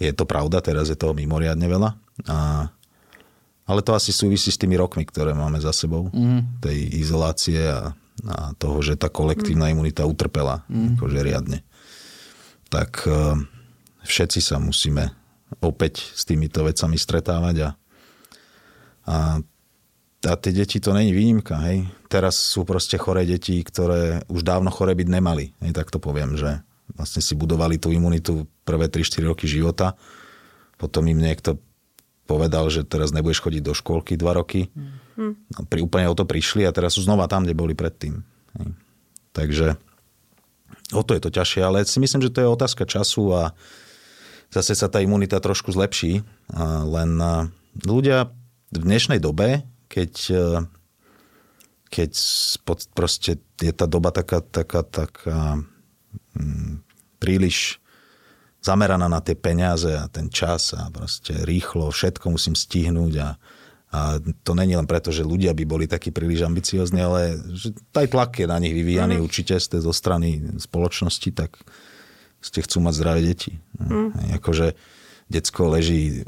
Je 0.00 0.12
to 0.16 0.24
pravda, 0.24 0.64
teraz 0.64 0.88
je 0.88 0.96
toho 0.96 1.12
mimoriadne 1.12 1.66
veľa. 1.68 1.90
A, 2.24 2.70
ale 3.68 3.80
to 3.84 3.92
asi 3.92 4.10
súvisí 4.10 4.48
s 4.48 4.56
tými 4.56 4.80
rokmi, 4.80 5.04
ktoré 5.04 5.36
máme 5.36 5.60
za 5.60 5.76
sebou. 5.76 6.08
Mm. 6.10 6.64
Tej 6.64 6.78
izolácie 6.96 7.60
a, 7.60 7.92
a 8.24 8.36
toho, 8.56 8.80
že 8.80 8.96
tá 8.96 9.12
kolektívna 9.12 9.68
mm. 9.68 9.72
imunita 9.76 10.08
utrpela 10.08 10.64
mm. 10.72 10.96
akože 10.96 11.18
riadne. 11.20 11.60
Tak 12.72 13.04
e, 13.04 13.36
všetci 14.08 14.40
sa 14.40 14.56
musíme 14.56 15.12
opäť 15.60 16.14
s 16.14 16.24
týmito 16.24 16.64
vecami 16.64 16.96
stretávať 16.96 17.56
a, 17.66 17.70
a 19.10 19.16
a 20.20 20.36
tie 20.36 20.52
deti 20.52 20.76
to 20.84 20.92
není 20.92 21.16
výnimka, 21.16 21.56
hej. 21.64 21.88
Teraz 22.12 22.36
sú 22.36 22.68
proste 22.68 23.00
choré 23.00 23.24
deti, 23.24 23.56
ktoré 23.64 24.20
už 24.28 24.44
dávno 24.44 24.68
chore 24.68 24.92
byť 24.92 25.08
nemali. 25.08 25.56
Hej, 25.64 25.72
tak 25.72 25.88
to 25.88 25.96
poviem, 25.96 26.36
že 26.36 26.60
vlastne 26.92 27.24
si 27.24 27.32
budovali 27.32 27.80
tú 27.80 27.88
imunitu 27.88 28.44
prvé 28.68 28.92
3-4 28.92 29.32
roky 29.32 29.48
života. 29.48 29.96
Potom 30.76 31.08
im 31.08 31.16
niekto 31.16 31.56
povedal, 32.28 32.68
že 32.68 32.84
teraz 32.84 33.16
nebudeš 33.16 33.40
chodiť 33.40 33.62
do 33.64 33.72
škôlky 33.72 34.20
2 34.20 34.40
roky. 34.40 34.68
Mm. 35.16 35.40
A 35.56 35.60
pri, 35.64 35.80
úplne 35.88 36.12
o 36.12 36.14
to 36.14 36.28
prišli 36.28 36.68
a 36.68 36.74
teraz 36.74 37.00
sú 37.00 37.02
znova 37.02 37.24
tam, 37.24 37.48
kde 37.48 37.56
boli 37.56 37.72
predtým. 37.72 38.20
Hej. 38.60 38.76
Takže 39.32 39.66
o 40.92 41.02
to 41.06 41.16
je 41.16 41.22
to 41.22 41.30
ťažšie, 41.32 41.60
ale 41.64 41.88
si 41.88 41.96
myslím, 41.96 42.20
že 42.20 42.34
to 42.34 42.44
je 42.44 42.54
otázka 42.54 42.84
času 42.84 43.24
a 43.32 43.42
zase 44.52 44.76
sa 44.76 44.92
tá 44.92 45.00
imunita 45.00 45.40
trošku 45.40 45.72
zlepší. 45.72 46.26
Len 46.84 47.10
ľudia 47.86 48.28
v 48.70 48.76
dnešnej 48.78 49.22
dobe 49.22 49.64
keď, 49.90 50.12
e, 50.30 50.48
keď 51.90 52.10
proste 52.94 53.42
je 53.58 53.72
tá 53.74 53.90
doba 53.90 54.14
taká, 54.14 54.38
taká, 54.38 54.86
taká 54.86 55.58
mm, 56.38 56.86
príliš 57.18 57.82
zameraná 58.62 59.10
na 59.10 59.18
tie 59.18 59.34
peniaze 59.34 59.90
a 59.90 60.06
ten 60.06 60.30
čas 60.30 60.76
a 60.78 60.86
proste 60.94 61.34
rýchlo 61.42 61.90
všetko 61.90 62.30
musím 62.30 62.54
stihnúť 62.54 63.12
a, 63.18 63.28
a 63.90 64.00
to 64.46 64.52
není 64.54 64.78
len 64.78 64.86
preto, 64.86 65.10
že 65.10 65.26
ľudia 65.26 65.50
by 65.56 65.64
boli 65.66 65.90
takí 65.90 66.14
príliš 66.14 66.46
ambiciozni, 66.46 67.02
ale 67.02 67.40
že 67.50 67.74
aj 67.96 68.06
tlak 68.14 68.32
je 68.38 68.46
na 68.46 68.62
nich 68.62 68.76
vyvíjaný 68.76 69.18
mm. 69.18 69.24
určite 69.26 69.58
z 69.58 69.82
zo 69.82 69.90
strany 69.90 70.38
spoločnosti, 70.62 71.34
tak 71.34 71.58
ste 72.40 72.62
chcú 72.64 72.80
mať 72.80 72.94
zdravé 72.96 73.20
deti. 73.26 73.60
Mm. 73.76 74.38
Akože 74.38 74.78
decko 75.28 75.72
leží 75.72 76.24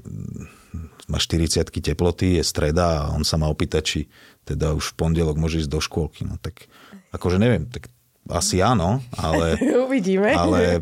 má 1.08 1.18
40 1.20 1.68
teploty, 1.68 2.40
je 2.40 2.44
streda 2.44 3.06
a 3.06 3.10
on 3.12 3.22
sa 3.22 3.36
má 3.36 3.48
opýtať, 3.48 3.82
či 3.84 4.00
teda 4.48 4.72
už 4.72 4.92
v 4.92 4.96
pondelok 4.96 5.36
môže 5.36 5.60
ísť 5.62 5.70
do 5.70 5.80
škôlky. 5.80 6.24
No 6.24 6.40
tak 6.40 6.66
akože 7.12 7.36
neviem, 7.36 7.68
tak 7.68 7.92
asi 8.30 8.62
áno, 8.64 9.02
ale... 9.14 9.58
Uvidíme. 9.86 10.32
Ale 10.32 10.80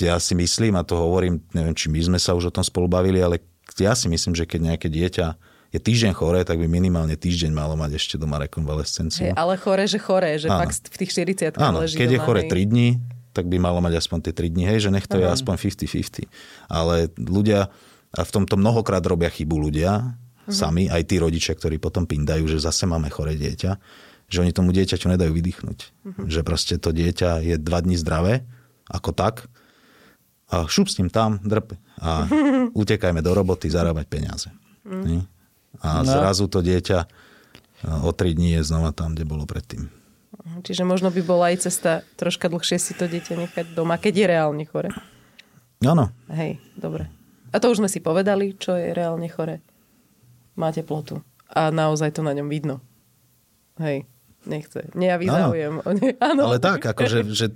ja 0.00 0.18
si 0.18 0.34
myslím, 0.34 0.74
a 0.74 0.82
to 0.82 0.98
hovorím, 0.98 1.38
neviem, 1.54 1.76
či 1.76 1.86
my 1.86 2.00
sme 2.02 2.18
sa 2.18 2.34
už 2.34 2.50
o 2.50 2.54
tom 2.54 2.66
spolu 2.66 2.90
bavili, 2.90 3.22
ale 3.22 3.38
ja 3.78 3.94
si 3.94 4.10
myslím, 4.10 4.34
že 4.34 4.44
keď 4.44 4.74
nejaké 4.74 4.88
dieťa 4.90 5.26
je 5.74 5.82
týždeň 5.82 6.14
choré, 6.14 6.46
tak 6.46 6.62
by 6.62 6.70
minimálne 6.70 7.18
týždeň 7.18 7.50
malo 7.50 7.74
mať 7.74 7.98
ešte 7.98 8.14
doma 8.14 8.38
rekonvalescenciu. 8.38 9.34
Hey, 9.34 9.34
ale 9.34 9.58
chore, 9.58 9.90
že 9.90 9.98
chore, 9.98 10.38
že 10.38 10.46
áno. 10.46 10.62
fakt 10.62 10.86
v 10.86 10.96
tých 11.02 11.10
40 11.10 11.58
Áno, 11.58 11.82
leží 11.82 11.98
keď 11.98 12.14
doma, 12.14 12.16
je 12.18 12.20
chore 12.22 12.42
hej. 12.46 12.50
3 12.54 12.70
dní, 12.70 12.88
tak 13.34 13.50
by 13.50 13.56
malo 13.58 13.82
mať 13.82 13.98
aspoň 13.98 14.18
tie 14.30 14.34
3 14.38 14.54
dní, 14.54 14.64
hej, 14.70 14.78
že 14.86 14.90
nech 14.94 15.10
to 15.10 15.18
Aha. 15.18 15.34
je 15.34 15.42
aspoň 15.42 15.54
50-50. 15.58 16.30
Ale 16.70 17.10
ľudia, 17.18 17.74
a 18.14 18.22
v 18.22 18.30
tomto 18.30 18.54
mnohokrát 18.54 19.02
robia 19.02 19.28
chybu 19.28 19.58
ľudia, 19.58 20.14
uh-huh. 20.14 20.52
sami, 20.54 20.86
aj 20.86 21.02
tí 21.10 21.18
rodičia, 21.18 21.58
ktorí 21.58 21.82
potom 21.82 22.06
pindajú, 22.06 22.46
že 22.46 22.62
zase 22.62 22.86
máme 22.86 23.10
chore 23.10 23.34
dieťa, 23.34 23.70
že 24.30 24.38
oni 24.40 24.54
tomu 24.54 24.70
dieťaťu 24.70 25.06
nedajú 25.10 25.34
vydýchnuť. 25.34 25.78
Uh-huh. 25.78 26.26
Že 26.30 26.40
proste 26.46 26.74
to 26.78 26.94
dieťa 26.94 27.42
je 27.42 27.56
dva 27.58 27.82
dní 27.82 27.98
zdravé, 27.98 28.46
ako 28.86 29.10
tak, 29.12 29.50
a 30.52 30.68
šup 30.70 30.86
s 30.86 31.00
ním 31.02 31.10
tam, 31.10 31.42
drp 31.42 31.74
a 31.98 32.28
utekajme 32.82 33.24
do 33.24 33.32
roboty 33.34 33.66
zarábať 33.66 34.06
peniaze. 34.06 34.48
Uh-huh. 34.86 35.26
A 35.82 36.00
no. 36.00 36.08
zrazu 36.08 36.46
to 36.46 36.62
dieťa 36.62 37.10
o 37.84 38.10
tri 38.14 38.32
dní 38.32 38.60
je 38.60 38.62
znova 38.64 38.94
tam, 38.94 39.12
kde 39.12 39.26
bolo 39.28 39.44
predtým. 39.44 39.90
Čiže 40.64 40.84
možno 40.84 41.08
by 41.14 41.22
bola 41.24 41.54
aj 41.54 41.68
cesta 41.68 42.02
troška 42.18 42.50
dlhšie 42.50 42.78
si 42.78 42.92
to 42.94 43.06
dieťa 43.06 43.34
nechať 43.46 43.66
doma, 43.72 43.96
keď 43.96 44.14
je 44.14 44.26
reálne 44.26 44.64
chore. 44.66 44.90
Áno. 45.84 46.10
Hej, 46.32 46.58
dobre. 46.78 47.08
A 47.54 47.62
to 47.62 47.70
už 47.70 47.78
sme 47.78 47.86
si 47.86 48.02
povedali, 48.02 48.58
čo 48.58 48.74
je 48.74 48.90
reálne 48.90 49.30
chore. 49.30 49.62
Má 50.58 50.74
teplotu. 50.74 51.22
A 51.46 51.70
naozaj 51.70 52.18
to 52.18 52.26
na 52.26 52.34
ňom 52.34 52.50
vidno. 52.50 52.82
Hej, 53.78 54.10
nechce. 54.42 54.90
Nie, 54.98 55.14
ja 55.14 55.18
vyzáujem. 55.22 55.78
Áno. 56.18 56.42
Ale 56.50 56.58
tak, 56.58 56.82
akože, 56.82 57.30
že 57.30 57.54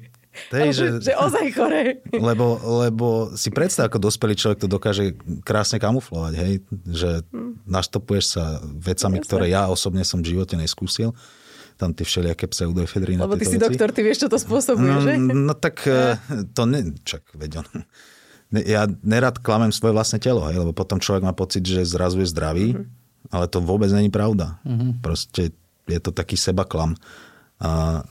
Tej, 0.54 0.70
že, 0.70 0.86
že 1.02 1.18
ozaj 1.18 1.50
chore. 1.50 1.98
Lebo, 2.14 2.62
lebo 2.86 3.34
si 3.34 3.50
predstav, 3.50 3.90
ako 3.90 3.98
dospelý 3.98 4.38
človek 4.38 4.62
to 4.62 4.68
dokáže 4.70 5.18
krásne 5.42 5.82
kamuflovať, 5.82 6.34
hej? 6.38 6.52
Že 6.86 7.10
hm. 7.26 7.66
naštopuješ 7.66 8.24
sa 8.38 8.62
vecami, 8.62 9.18
Jasne. 9.18 9.26
ktoré 9.26 9.46
ja 9.50 9.66
osobne 9.66 10.06
som 10.06 10.22
v 10.22 10.38
živote 10.38 10.54
neskúsil. 10.54 11.10
tam 11.78 11.94
tie 11.94 12.06
všelijaké 12.06 12.50
pseudoefedríny. 12.50 13.22
Lebo 13.22 13.38
ty 13.38 13.46
si 13.46 13.58
veci. 13.58 13.66
doktor, 13.66 13.94
ty 13.94 14.02
vieš, 14.02 14.26
čo 14.26 14.28
to 14.30 14.38
spôsobuje, 14.38 14.94
no, 14.94 15.02
že? 15.02 15.12
No 15.18 15.54
tak 15.54 15.86
ja. 15.86 16.18
to 16.54 16.66
ne, 16.66 16.94
čak, 17.02 17.22
veď 17.34 17.62
on, 17.62 17.66
ja 18.52 18.88
nerad 19.04 19.36
klamem 19.44 19.72
svoje 19.74 19.92
vlastné 19.92 20.18
telo, 20.24 20.48
hej, 20.48 20.56
lebo 20.56 20.72
potom 20.72 20.96
človek 20.96 21.24
má 21.24 21.36
pocit, 21.36 21.60
že 21.60 21.84
zrazu 21.84 22.24
je 22.24 22.32
zdravý, 22.32 22.72
uh-huh. 22.72 22.88
ale 23.28 23.44
to 23.48 23.60
vôbec 23.60 23.92
není 23.92 24.08
pravda. 24.08 24.56
Uh-huh. 24.64 24.96
Proste 25.04 25.52
je 25.84 26.00
to 26.00 26.12
taký 26.12 26.40
sebaklam. 26.40 26.96
A, 27.60 28.02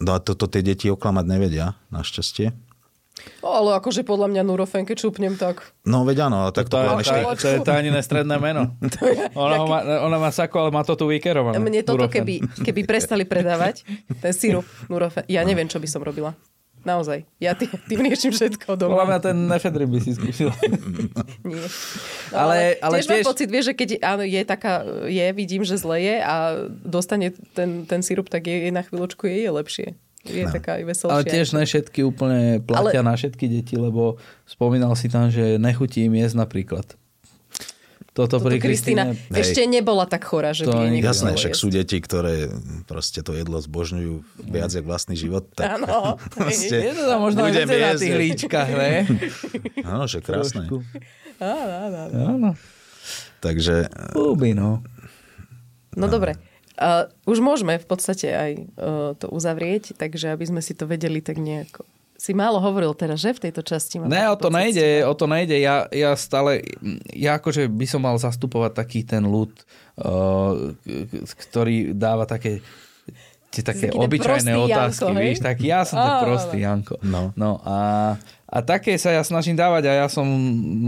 no 0.00 0.10
a 0.16 0.18
toto 0.20 0.48
tie 0.48 0.64
deti 0.64 0.88
oklamať 0.88 1.24
nevedia, 1.28 1.76
našťastie. 1.92 2.52
Ale 3.46 3.78
akože 3.78 4.02
podľa 4.02 4.26
mňa 4.26 4.42
Nurofen, 4.42 4.82
keď 4.82 4.96
šupnem, 5.06 5.38
tak... 5.38 5.62
No 5.86 6.02
veď 6.02 6.26
áno, 6.26 6.50
tak 6.50 6.66
to, 6.66 6.76
to, 6.76 6.98
to, 7.06 7.38
to 7.38 7.46
je 7.46 7.58
tajné 7.62 8.00
stredné 8.02 8.36
meno. 8.42 8.74
ona, 9.38 9.56
má, 9.64 9.78
ona 10.02 10.18
má 10.18 10.30
sako, 10.34 10.66
ale 10.66 10.70
má 10.74 10.82
to 10.82 10.98
tu 10.98 11.06
vykerované. 11.06 11.62
Mne 11.62 11.86
toto, 11.86 12.10
keby, 12.10 12.42
keby 12.66 12.82
prestali 12.82 13.22
predávať, 13.22 13.86
ten 14.18 14.34
sirup 14.34 14.66
Nurofen, 14.90 15.22
ja 15.30 15.46
neviem, 15.46 15.70
čo 15.70 15.78
by 15.78 15.86
som 15.86 16.02
robila. 16.02 16.34
Naozaj. 16.84 17.24
Ja 17.40 17.56
tým, 17.56 17.72
tým 17.88 18.00
riešim 18.04 18.32
všetko 18.32 18.76
doma. 18.76 19.00
Podľa 19.00 19.08
mňa 19.08 19.20
ten 19.24 19.36
nefedrin 19.48 19.88
by 19.88 19.98
si 20.04 20.12
skúsil. 20.12 20.52
Nie. 21.48 21.66
No, 22.30 22.36
ale, 22.36 22.76
ale 22.84 23.00
tiež, 23.00 23.08
tiež 23.08 23.24
mám 23.24 23.28
pocit, 23.32 23.48
vieš, 23.48 23.64
že 23.72 23.74
keď 23.74 23.88
áno, 24.04 24.22
je 24.22 24.42
taká, 24.44 24.84
je, 25.08 25.26
vidím, 25.32 25.64
že 25.64 25.80
zle 25.80 25.96
je 26.00 26.16
a 26.20 26.34
dostane 26.68 27.32
ten, 27.56 27.88
ten 27.88 28.00
sirup, 28.04 28.28
tak 28.28 28.44
je, 28.44 28.68
je 28.68 28.70
na 28.70 28.84
chvíľočku 28.84 29.24
je, 29.26 29.36
je 29.48 29.50
lepšie 29.50 29.88
je 30.24 30.44
no. 30.48 30.52
taká 30.56 30.80
aj 30.80 30.84
veselšia. 30.88 31.14
Ale 31.20 31.24
tiež 31.28 31.48
ne 31.52 31.64
všetky 31.68 32.00
úplne 32.00 32.40
platia 32.64 33.04
Ale... 33.04 33.08
na 33.12 33.14
všetky 33.14 33.44
deti, 33.44 33.76
lebo 33.76 34.16
spomínal 34.48 34.96
si 34.96 35.12
tam, 35.12 35.28
že 35.28 35.60
nechutí 35.60 36.08
im 36.08 36.16
jesť 36.16 36.40
napríklad. 36.40 36.96
Toto, 38.14 38.38
Toto 38.38 38.46
pri 38.46 38.62
Kristýna 38.62 39.10
ešte 39.34 39.66
nebola 39.66 40.06
tak 40.06 40.22
chorá, 40.22 40.54
že 40.54 40.70
to 40.70 40.78
by 40.78 40.86
Jasné, 41.02 41.34
však 41.34 41.58
sú 41.58 41.66
deti, 41.66 41.98
ktoré 41.98 42.46
proste 42.86 43.26
to 43.26 43.34
jedlo 43.34 43.58
zbožňujú 43.58 44.22
viac 44.54 44.70
jak 44.70 44.86
vlastný 44.86 45.18
život. 45.18 45.50
Tak 45.50 45.82
Áno. 45.82 46.14
je 46.46 46.94
to 46.94 47.04
tam 47.10 47.18
možno 47.18 47.42
aj 47.42 47.66
na 47.66 47.98
tých 47.98 48.14
líčkach, 48.14 48.70
ne? 48.70 49.02
Áno, 49.90 50.06
že 50.06 50.22
krásne. 50.22 50.70
Áno, 51.42 51.74
áno, 51.90 51.98
áno. 52.14 52.50
Takže... 53.42 53.90
Uby, 54.14 54.54
no. 54.54 54.86
No 55.98 56.06
dobre. 56.06 56.38
Uh, 56.78 57.10
už 57.26 57.42
môžeme 57.42 57.82
v 57.82 57.86
podstate 57.86 58.30
aj 58.30 58.50
uh, 58.54 59.12
to 59.18 59.26
uzavrieť, 59.26 59.98
takže 59.98 60.30
aby 60.30 60.46
sme 60.46 60.62
si 60.62 60.74
to 60.78 60.86
vedeli 60.86 61.18
tak 61.18 61.42
nejako 61.42 61.82
si 62.14 62.32
málo 62.32 62.62
hovoril 62.62 62.94
teraz, 62.94 63.20
že 63.20 63.34
v 63.34 63.50
tejto 63.50 63.62
časti? 63.66 63.98
Ne, 63.98 64.30
o 64.30 64.38
to 64.38 64.48
pocit, 64.48 64.58
nejde, 64.58 64.86
o 65.04 65.14
to 65.18 65.26
nejde. 65.26 65.56
Ja, 65.58 65.90
ja 65.90 66.14
stále, 66.14 66.62
ja 67.10 67.36
akože 67.36 67.66
by 67.66 67.86
som 67.90 68.06
mal 68.06 68.16
zastupovať 68.16 68.72
taký 68.72 69.00
ten 69.02 69.26
ľud, 69.26 69.50
uh, 70.00 70.72
ktorý 71.50 71.92
dáva 71.92 72.24
také 72.24 72.62
tie 73.54 73.62
také 73.62 73.86
obyčajné 73.94 74.50
otázky, 74.50 75.06
Janko, 75.06 75.22
víš, 75.22 75.38
tak 75.38 75.56
ja 75.62 75.86
som 75.86 76.02
tak 76.02 76.26
prostý 76.26 76.66
Janko. 76.66 76.98
No. 77.06 77.30
no 77.38 77.62
a, 77.62 77.78
a 78.50 78.58
také 78.66 78.98
sa 78.98 79.14
ja 79.14 79.22
snažím 79.22 79.54
dávať 79.54 79.86
a 79.86 80.02
ja 80.02 80.06
som 80.10 80.26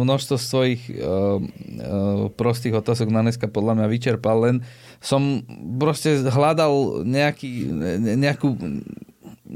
množstvo 0.02 0.34
svojich 0.34 0.82
uh, 0.90 1.38
uh, 1.38 2.26
prostých 2.34 2.74
otázok 2.74 3.06
na 3.14 3.22
dneska 3.22 3.46
podľa 3.46 3.78
mňa 3.78 3.86
vyčerpal, 3.86 4.36
len 4.50 4.56
som 4.98 5.46
proste 5.78 6.26
hľadal 6.26 7.06
nejaký, 7.06 7.70
nejakú, 8.18 8.58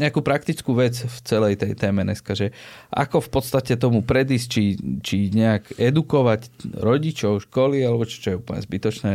nejakú 0.00 0.24
praktickú 0.24 0.72
vec 0.72 0.96
v 0.96 1.16
celej 1.28 1.60
tej 1.60 1.76
téme 1.76 2.00
dneska, 2.00 2.32
že 2.32 2.56
ako 2.88 3.20
v 3.20 3.30
podstate 3.30 3.76
tomu 3.76 4.00
predísť, 4.00 4.46
či, 4.48 4.64
či 5.04 5.28
nejak 5.28 5.76
edukovať 5.76 6.72
rodičov, 6.80 7.44
školy, 7.44 7.84
alebo 7.84 8.08
čo, 8.08 8.16
čo 8.24 8.28
je 8.32 8.40
úplne 8.40 8.60
zbytočné, 8.64 9.12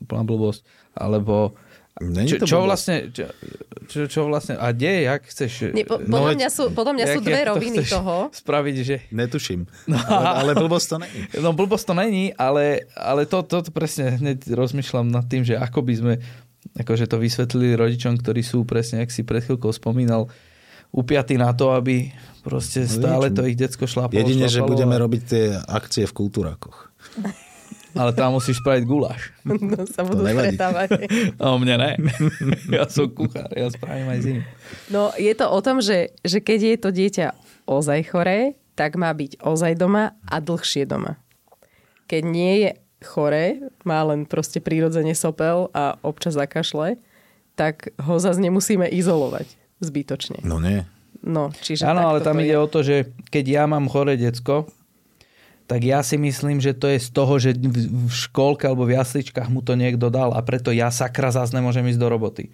úplná 0.00 0.24
blbosť, 0.24 0.64
alebo 0.96 1.52
čo, 1.98 2.38
čo 2.46 2.62
vlastne, 2.62 3.10
čo, 3.10 3.26
čo, 3.90 4.06
čo 4.06 4.20
vlastne, 4.30 4.54
a 4.54 4.70
kde, 4.70 5.10
jak 5.10 5.22
chceš... 5.26 5.74
Nie, 5.74 5.82
po, 5.82 5.98
podľa, 5.98 6.30
no, 6.30 6.38
mňa 6.38 6.48
sú, 6.54 6.64
podľa 6.70 6.92
mňa 6.94 7.06
sú 7.10 7.20
dve 7.26 7.42
roviny 7.42 7.78
to 7.82 7.98
toho. 7.98 8.16
Spraviť, 8.30 8.76
že... 8.86 8.96
Netuším, 9.10 9.66
no, 9.90 9.98
ale, 10.14 10.26
ale 10.46 10.50
blbosť 10.54 10.86
to 10.94 10.96
není. 11.02 11.20
No 11.42 11.50
blbosť 11.58 11.84
to 11.90 11.94
není, 11.98 12.24
ale, 12.38 12.86
ale 12.94 13.26
to, 13.26 13.42
to, 13.42 13.66
to 13.66 13.70
presne 13.74 14.14
hneď 14.14 14.46
rozmýšľam 14.46 15.10
nad 15.10 15.26
tým, 15.26 15.42
že 15.42 15.58
ako 15.58 15.82
by 15.82 15.94
sme 15.98 16.14
akože 16.76 17.08
to 17.08 17.16
vysvetlili 17.16 17.78
rodičom, 17.78 18.18
ktorí 18.18 18.44
sú 18.44 18.66
presne, 18.68 19.04
ak 19.04 19.14
si 19.14 19.24
pred 19.24 19.40
chvíľkou 19.44 19.72
spomínal, 19.72 20.28
upiatí 20.92 21.36
na 21.36 21.52
to, 21.52 21.72
aby 21.76 22.12
proste 22.44 22.84
no, 22.84 22.92
stále 22.92 23.26
to 23.32 23.44
ich 23.44 23.56
decko 23.56 23.84
šlápalo. 23.84 24.16
Jedine, 24.16 24.48
šlápalo, 24.48 24.56
že 24.56 24.60
budeme 24.68 24.96
a... 24.96 25.02
robiť 25.04 25.22
tie 25.24 25.44
akcie 25.56 26.04
v 26.08 26.16
kultúrakoch. 26.16 26.88
Ale 27.96 28.12
tam 28.12 28.36
musíš 28.36 28.60
spraviť 28.60 28.84
guláš. 28.84 29.32
No 29.48 29.84
sa 29.88 30.04
budú 30.04 30.22
stretávať. 30.28 31.08
No 31.40 31.56
mne 31.56 31.76
ne. 31.80 31.90
Ja 32.68 32.84
som 32.86 33.08
kuchár, 33.08 33.48
ja 33.56 33.72
spravím 33.72 34.08
aj 34.12 34.20
zim. 34.20 34.38
No 34.92 35.12
je 35.16 35.32
to 35.32 35.48
o 35.48 35.58
tom, 35.64 35.80
že, 35.80 36.12
že 36.20 36.44
keď 36.44 36.58
je 36.60 36.76
to 36.76 36.90
dieťa 36.92 37.26
ozaj 37.64 38.00
choré, 38.12 38.60
tak 38.78 38.94
má 38.94 39.10
byť 39.10 39.42
ozaj 39.42 39.74
doma 39.74 40.14
a 40.22 40.36
dlhšie 40.38 40.86
doma. 40.86 41.18
Keď 42.06 42.22
nie 42.24 42.54
je 42.64 42.70
choré, 43.02 43.62
má 43.86 44.02
len 44.02 44.26
proste 44.26 44.58
prírodzene 44.58 45.14
sopel 45.14 45.70
a 45.70 45.98
občas 46.02 46.34
zakašle, 46.34 46.98
tak 47.54 47.94
ho 47.98 48.18
zase 48.18 48.38
nemusíme 48.42 48.86
izolovať 48.90 49.46
zbytočne. 49.82 50.42
No 50.42 50.58
nie. 50.58 50.86
No, 51.18 51.50
čiže 51.50 51.82
Áno, 51.82 52.06
ale 52.14 52.22
tam 52.22 52.38
ide 52.38 52.54
je. 52.54 52.62
o 52.62 52.66
to, 52.70 52.86
že 52.86 53.10
keď 53.30 53.44
ja 53.46 53.64
mám 53.66 53.90
choré 53.90 54.14
decko, 54.14 54.70
tak 55.68 55.84
ja 55.84 56.00
si 56.00 56.16
myslím, 56.16 56.62
že 56.62 56.72
to 56.72 56.88
je 56.88 56.98
z 57.02 57.10
toho, 57.12 57.34
že 57.36 57.52
v 57.58 58.08
školke 58.08 58.64
alebo 58.64 58.88
v 58.88 58.96
jasličkách 58.96 59.50
mu 59.52 59.60
to 59.60 59.76
niekto 59.76 60.08
dal 60.08 60.32
a 60.32 60.40
preto 60.40 60.72
ja 60.72 60.88
sakra 60.88 61.28
zás 61.34 61.52
nemôžem 61.52 61.84
ísť 61.90 62.00
do 62.00 62.08
roboty. 62.08 62.44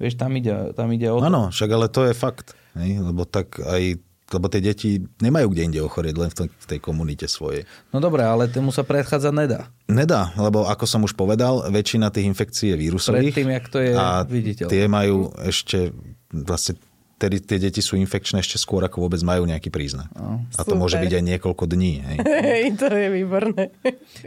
Vieš, 0.00 0.16
tam 0.16 0.32
ide, 0.36 0.72
tam 0.72 0.88
ide 0.92 1.08
o 1.08 1.20
to. 1.20 1.26
Áno, 1.28 1.42
však 1.52 1.68
ale 1.72 1.86
to 1.92 2.04
je 2.08 2.14
fakt. 2.16 2.56
Ne? 2.76 3.00
Lebo 3.00 3.24
tak 3.28 3.60
aj 3.60 4.00
lebo 4.26 4.50
tie 4.50 4.58
deti 4.58 4.98
nemajú 5.22 5.46
kde 5.54 5.62
inde 5.70 5.80
ochorieť, 5.82 6.14
len 6.18 6.30
v, 6.34 6.66
tej 6.66 6.80
komunite 6.82 7.30
svojej. 7.30 7.62
No 7.94 8.02
dobré, 8.02 8.26
ale 8.26 8.50
tomu 8.50 8.74
sa 8.74 8.82
predchádzať 8.82 9.32
nedá. 9.32 9.70
Nedá, 9.86 10.34
lebo 10.34 10.66
ako 10.66 10.84
som 10.86 11.06
už 11.06 11.14
povedal, 11.14 11.62
väčšina 11.70 12.10
tých 12.10 12.26
infekcií 12.26 12.74
je 12.74 12.76
vírusových. 12.76 13.30
Predtým, 13.30 13.50
jak 13.54 13.66
to 13.70 13.78
je 13.78 13.92
a 13.94 14.26
viditeľ. 14.26 14.66
tie 14.66 14.84
majú 14.90 15.30
ešte 15.46 15.94
vlastne 16.34 16.74
tedy 17.16 17.40
tie 17.40 17.56
deti 17.56 17.80
sú 17.80 17.96
infekčné 17.96 18.44
ešte 18.44 18.60
skôr, 18.60 18.84
ako 18.84 19.08
vôbec 19.08 19.20
majú 19.24 19.48
nejaký 19.48 19.72
príznak. 19.72 20.12
No, 20.12 20.44
a 20.52 20.62
to 20.62 20.76
môže 20.76 21.00
byť 21.00 21.12
aj 21.16 21.24
niekoľko 21.24 21.64
dní. 21.64 22.04
Hej. 22.04 22.16
Hej, 22.28 22.64
to 22.76 22.88
je 22.92 23.08
výborné. 23.08 23.72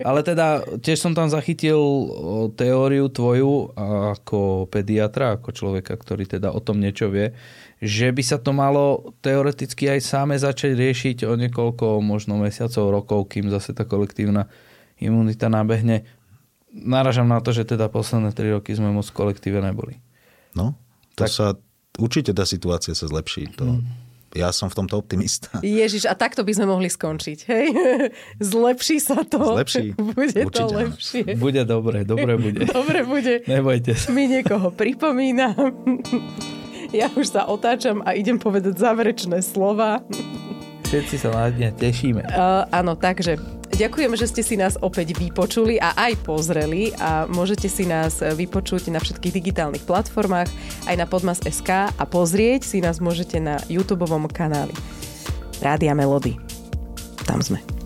Ale 0.01 0.25
teda 0.25 0.65
tiež 0.81 0.97
som 0.97 1.13
tam 1.13 1.29
zachytil 1.29 1.77
teóriu 2.57 3.05
tvoju 3.13 3.77
ako 4.17 4.65
pediatra, 4.73 5.37
ako 5.37 5.53
človeka, 5.53 5.93
ktorý 5.93 6.25
teda 6.25 6.49
o 6.49 6.59
tom 6.59 6.81
niečo 6.81 7.13
vie, 7.13 7.29
že 7.79 8.11
by 8.11 8.23
sa 8.23 8.37
to 8.39 8.51
malo 8.51 9.15
teoreticky 9.23 9.87
aj 9.87 10.03
sáme 10.03 10.35
začať 10.35 10.75
riešiť 10.75 11.17
o 11.23 11.33
niekoľko 11.39 12.03
možno 12.03 12.35
mesiacov, 12.35 12.91
rokov, 12.91 13.31
kým 13.31 13.47
zase 13.47 13.71
tá 13.71 13.87
kolektívna 13.87 14.51
imunita 14.99 15.47
nabehne. 15.47 16.03
Naražam 16.69 17.31
na 17.31 17.39
to, 17.39 17.55
že 17.55 17.65
teda 17.65 17.87
posledné 17.87 18.35
tri 18.35 18.51
roky 18.51 18.75
sme 18.75 18.91
moc 18.91 19.07
kolektíve 19.07 19.63
neboli. 19.63 19.97
No, 20.53 20.75
to 21.15 21.25
tak, 21.25 21.31
sa 21.31 21.45
určite 21.97 22.35
tá 22.35 22.43
situácia 22.43 22.91
sa 22.91 23.07
zlepší. 23.07 23.47
To, 23.57 23.79
mm. 23.79 24.09
Ja 24.37 24.53
som 24.53 24.69
v 24.69 24.85
tomto 24.85 25.01
optimista. 25.01 25.57
Ježiš, 25.65 26.05
a 26.05 26.13
takto 26.13 26.45
by 26.45 26.53
sme 26.53 26.69
mohli 26.69 26.85
skončiť, 26.85 27.39
hej? 27.49 27.65
Zlepší 28.53 29.01
sa 29.01 29.25
to. 29.25 29.41
Zlepší. 29.57 29.97
Bude 30.13 30.41
určite. 30.45 30.53
to 30.53 30.65
lepšie. 30.69 31.23
Bude 31.41 31.63
dobre, 31.65 32.05
dobre 32.05 32.37
bude. 32.37 32.69
dobre 32.69 33.01
bude. 33.07 33.41
Nebojte 33.49 33.97
sa. 33.97 34.13
Mi 34.13 34.29
niekoho 34.29 34.69
pripomínam. 34.69 35.73
Ja 36.93 37.07
už 37.13 37.29
sa 37.29 37.45
otáčam 37.45 38.01
a 38.05 38.13
idem 38.17 38.37
povedať 38.37 38.77
záverečné 38.77 39.41
slova. 39.45 40.01
Všetci 40.89 41.15
sa 41.21 41.29
na 41.29 41.53
dne 41.53 41.69
tešíme. 41.73 42.25
Uh, 42.33 42.65
áno, 42.73 42.97
takže 42.97 43.37
Ďakujeme, 43.69 44.19
že 44.19 44.27
ste 44.27 44.43
si 44.43 44.59
nás 44.59 44.75
opäť 44.83 45.15
vypočuli 45.15 45.79
a 45.79 45.95
aj 45.95 46.27
pozreli 46.27 46.91
a 46.99 47.23
môžete 47.31 47.71
si 47.71 47.87
nás 47.87 48.19
vypočuť 48.19 48.91
na 48.91 48.99
všetkých 48.99 49.39
digitálnych 49.39 49.87
platformách, 49.87 50.51
aj 50.83 50.95
na 50.99 51.07
podmas.sk 51.07 51.87
a 51.87 52.03
pozrieť 52.03 52.67
si 52.67 52.83
nás 52.83 52.99
môžete 52.99 53.39
na 53.39 53.55
YouTube 53.71 54.03
kanáli 54.35 54.75
Rádia 55.63 55.95
Melody. 55.95 56.35
Tam 57.23 57.39
sme. 57.39 57.78